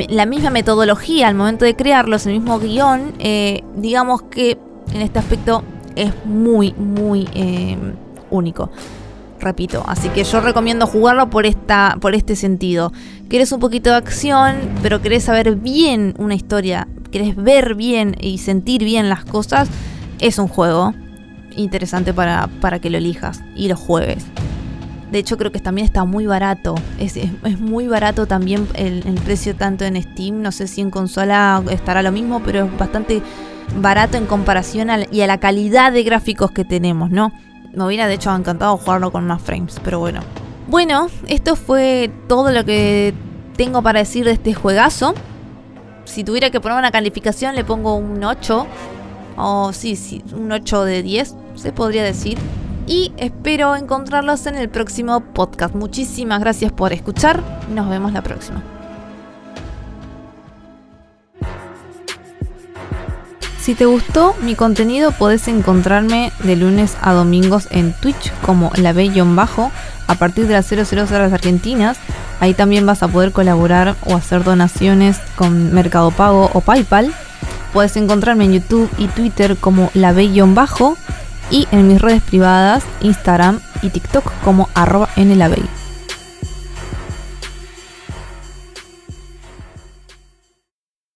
la 0.09 0.27
misma 0.27 0.51
metodología 0.51 1.29
al 1.29 1.37
momento 1.37 1.65
de 1.65 1.77
crearlos, 1.77 2.27
el 2.27 2.33
mismo 2.33 2.59
guion, 2.59 3.13
eh, 3.21 3.63
digamos 3.77 4.23
que 4.23 4.59
en 4.93 5.01
este 5.01 5.21
aspecto 5.21 5.63
es 5.95 6.13
muy, 6.25 6.73
muy 6.73 7.29
eh, 7.35 7.79
único 8.31 8.71
repito. 9.41 9.85
Así 9.87 10.09
que 10.09 10.25
yo 10.25 10.41
recomiendo 10.41 10.87
jugarlo 10.87 11.31
por, 11.31 11.47
esta, 11.47 11.97
por 12.01 12.15
este 12.15 12.37
sentido. 12.37 12.93
Querés 13.29 13.53
un 13.53 13.61
poquito 13.61 13.91
de 13.91 13.97
acción, 13.97 14.57
pero 14.83 15.03
querés 15.03 15.25
saber 15.25 15.57
bien 15.57 16.15
una 16.19 16.35
historia, 16.35 16.89
querés 17.11 17.37
ver 17.37 17.75
bien 17.75 18.17
y 18.21 18.39
sentir 18.39 18.85
bien 18.85 19.09
las 19.09 19.25
cosas, 19.25 19.69
es 20.19 20.39
un 20.39 20.49
juego 20.49 20.95
interesante 21.57 22.13
para, 22.13 22.49
para 22.61 22.79
que 22.79 22.91
lo 22.91 22.99
elijas 22.99 23.43
y 23.55 23.69
lo 23.69 23.77
juegues. 23.77 24.25
De 25.11 25.21
hecho 25.21 25.37
creo 25.37 25.53
que 25.53 25.61
también 25.61 25.87
está 25.87 26.05
muy 26.05 26.27
barato. 26.27 26.75
Es, 26.99 27.17
muy 27.61 27.87
barato 27.87 28.27
también 28.27 28.67
el, 28.75 29.07
el, 29.07 29.15
precio 29.15 29.55
tanto 29.55 29.85
en 29.85 30.01
Steam. 30.03 30.43
No 30.43 30.53
sé 30.53 30.67
si 30.67 30.81
en 30.81 30.91
consola 30.91 31.63
estará 31.71 32.03
lo 32.03 32.11
mismo, 32.13 32.43
pero 32.45 32.65
es 32.65 32.79
bastante 32.79 33.23
barato 33.81 34.17
en 34.17 34.27
comparación 34.27 34.89
y 35.11 35.21
a 35.21 35.27
la 35.27 35.39
calidad 35.39 35.93
de 35.93 36.03
gráficos 36.03 36.51
que 36.51 36.65
tenemos, 36.65 37.11
¿no? 37.11 37.33
Me 37.77 37.85
hubiera 37.85 38.09
de 38.09 38.15
hecho 38.15 38.35
encantado 38.35 38.79
jugarlo 38.79 39.13
con 39.13 39.27
más 39.27 39.43
frames, 39.43 39.79
pero 39.85 39.99
bueno. 39.99 40.21
Bueno, 40.67 41.09
esto 41.29 41.57
fue 41.57 42.11
todo 42.27 42.51
lo 42.51 42.65
que 42.65 43.13
tengo 43.55 43.83
para 43.83 43.99
decir 43.99 44.25
de 44.25 44.31
este 44.33 44.55
juegazo. 44.55 45.13
Si 46.07 46.25
tuviera 46.25 46.49
que 46.49 46.59
poner 46.59 46.79
una 46.79 46.91
calificación 46.91 47.55
le 47.55 47.65
pongo 47.65 47.97
un 47.97 48.25
8. 48.25 48.67
O 49.37 49.73
sí, 49.75 49.95
sí, 49.97 50.25
un 50.35 50.51
8 50.51 50.85
de 50.85 51.03
10, 51.03 51.37
se 51.55 51.73
podría 51.73 52.03
decir. 52.03 52.39
Y 52.87 53.13
espero 53.19 53.77
encontrarlos 53.77 54.47
en 54.47 54.57
el 54.57 54.71
próximo 54.71 55.21
podcast. 55.21 55.75
Muchísimas 55.75 56.41
gracias 56.41 56.73
por 56.73 56.95
escuchar. 56.95 57.43
Nos 57.75 57.91
vemos 57.91 58.15
la 58.15 58.23
próxima. 58.23 58.63
Si 63.67 63.75
te 63.75 63.85
gustó 63.85 64.37
mi 64.43 64.55
contenido, 64.55 65.11
podés 65.11 65.49
encontrarme 65.49 66.33
de 66.45 66.55
lunes 66.55 66.97
a 67.03 67.13
domingos 67.13 67.67
en 67.73 67.95
Twitch 67.95 68.33
como 68.43 68.71
la 68.77 68.93
bajo 68.93 69.73
a 70.07 70.15
partir 70.15 70.47
de 70.47 70.53
las 70.53 70.67
00 70.67 71.03
horas 71.13 71.33
argentinas. 71.33 71.99
Ahí 72.39 72.55
también 72.55 72.87
vas 72.87 73.03
a 73.03 73.09
poder 73.09 73.33
colaborar 73.33 73.97
o 74.05 74.15
hacer 74.15 74.45
donaciones 74.45 75.19
con 75.35 75.75
Mercado 75.75 76.13
Pago 76.13 76.49
o 76.55 76.61
PayPal. 76.61 77.13
Puedes 77.73 77.97
encontrarme 77.97 78.45
en 78.45 78.53
YouTube 78.53 78.89
y 78.99 79.09
Twitter 79.09 79.57
como 79.57 79.91
la 79.95 80.13
bajo 80.13 80.97
y 81.51 81.67
en 81.73 81.89
mis 81.89 82.01
redes 82.01 82.23
privadas, 82.23 82.85
Instagram 83.01 83.59
y 83.83 83.91
TikTok 83.91 84.33
como 84.45 84.69
arroba 84.75 85.09
en 85.17 85.33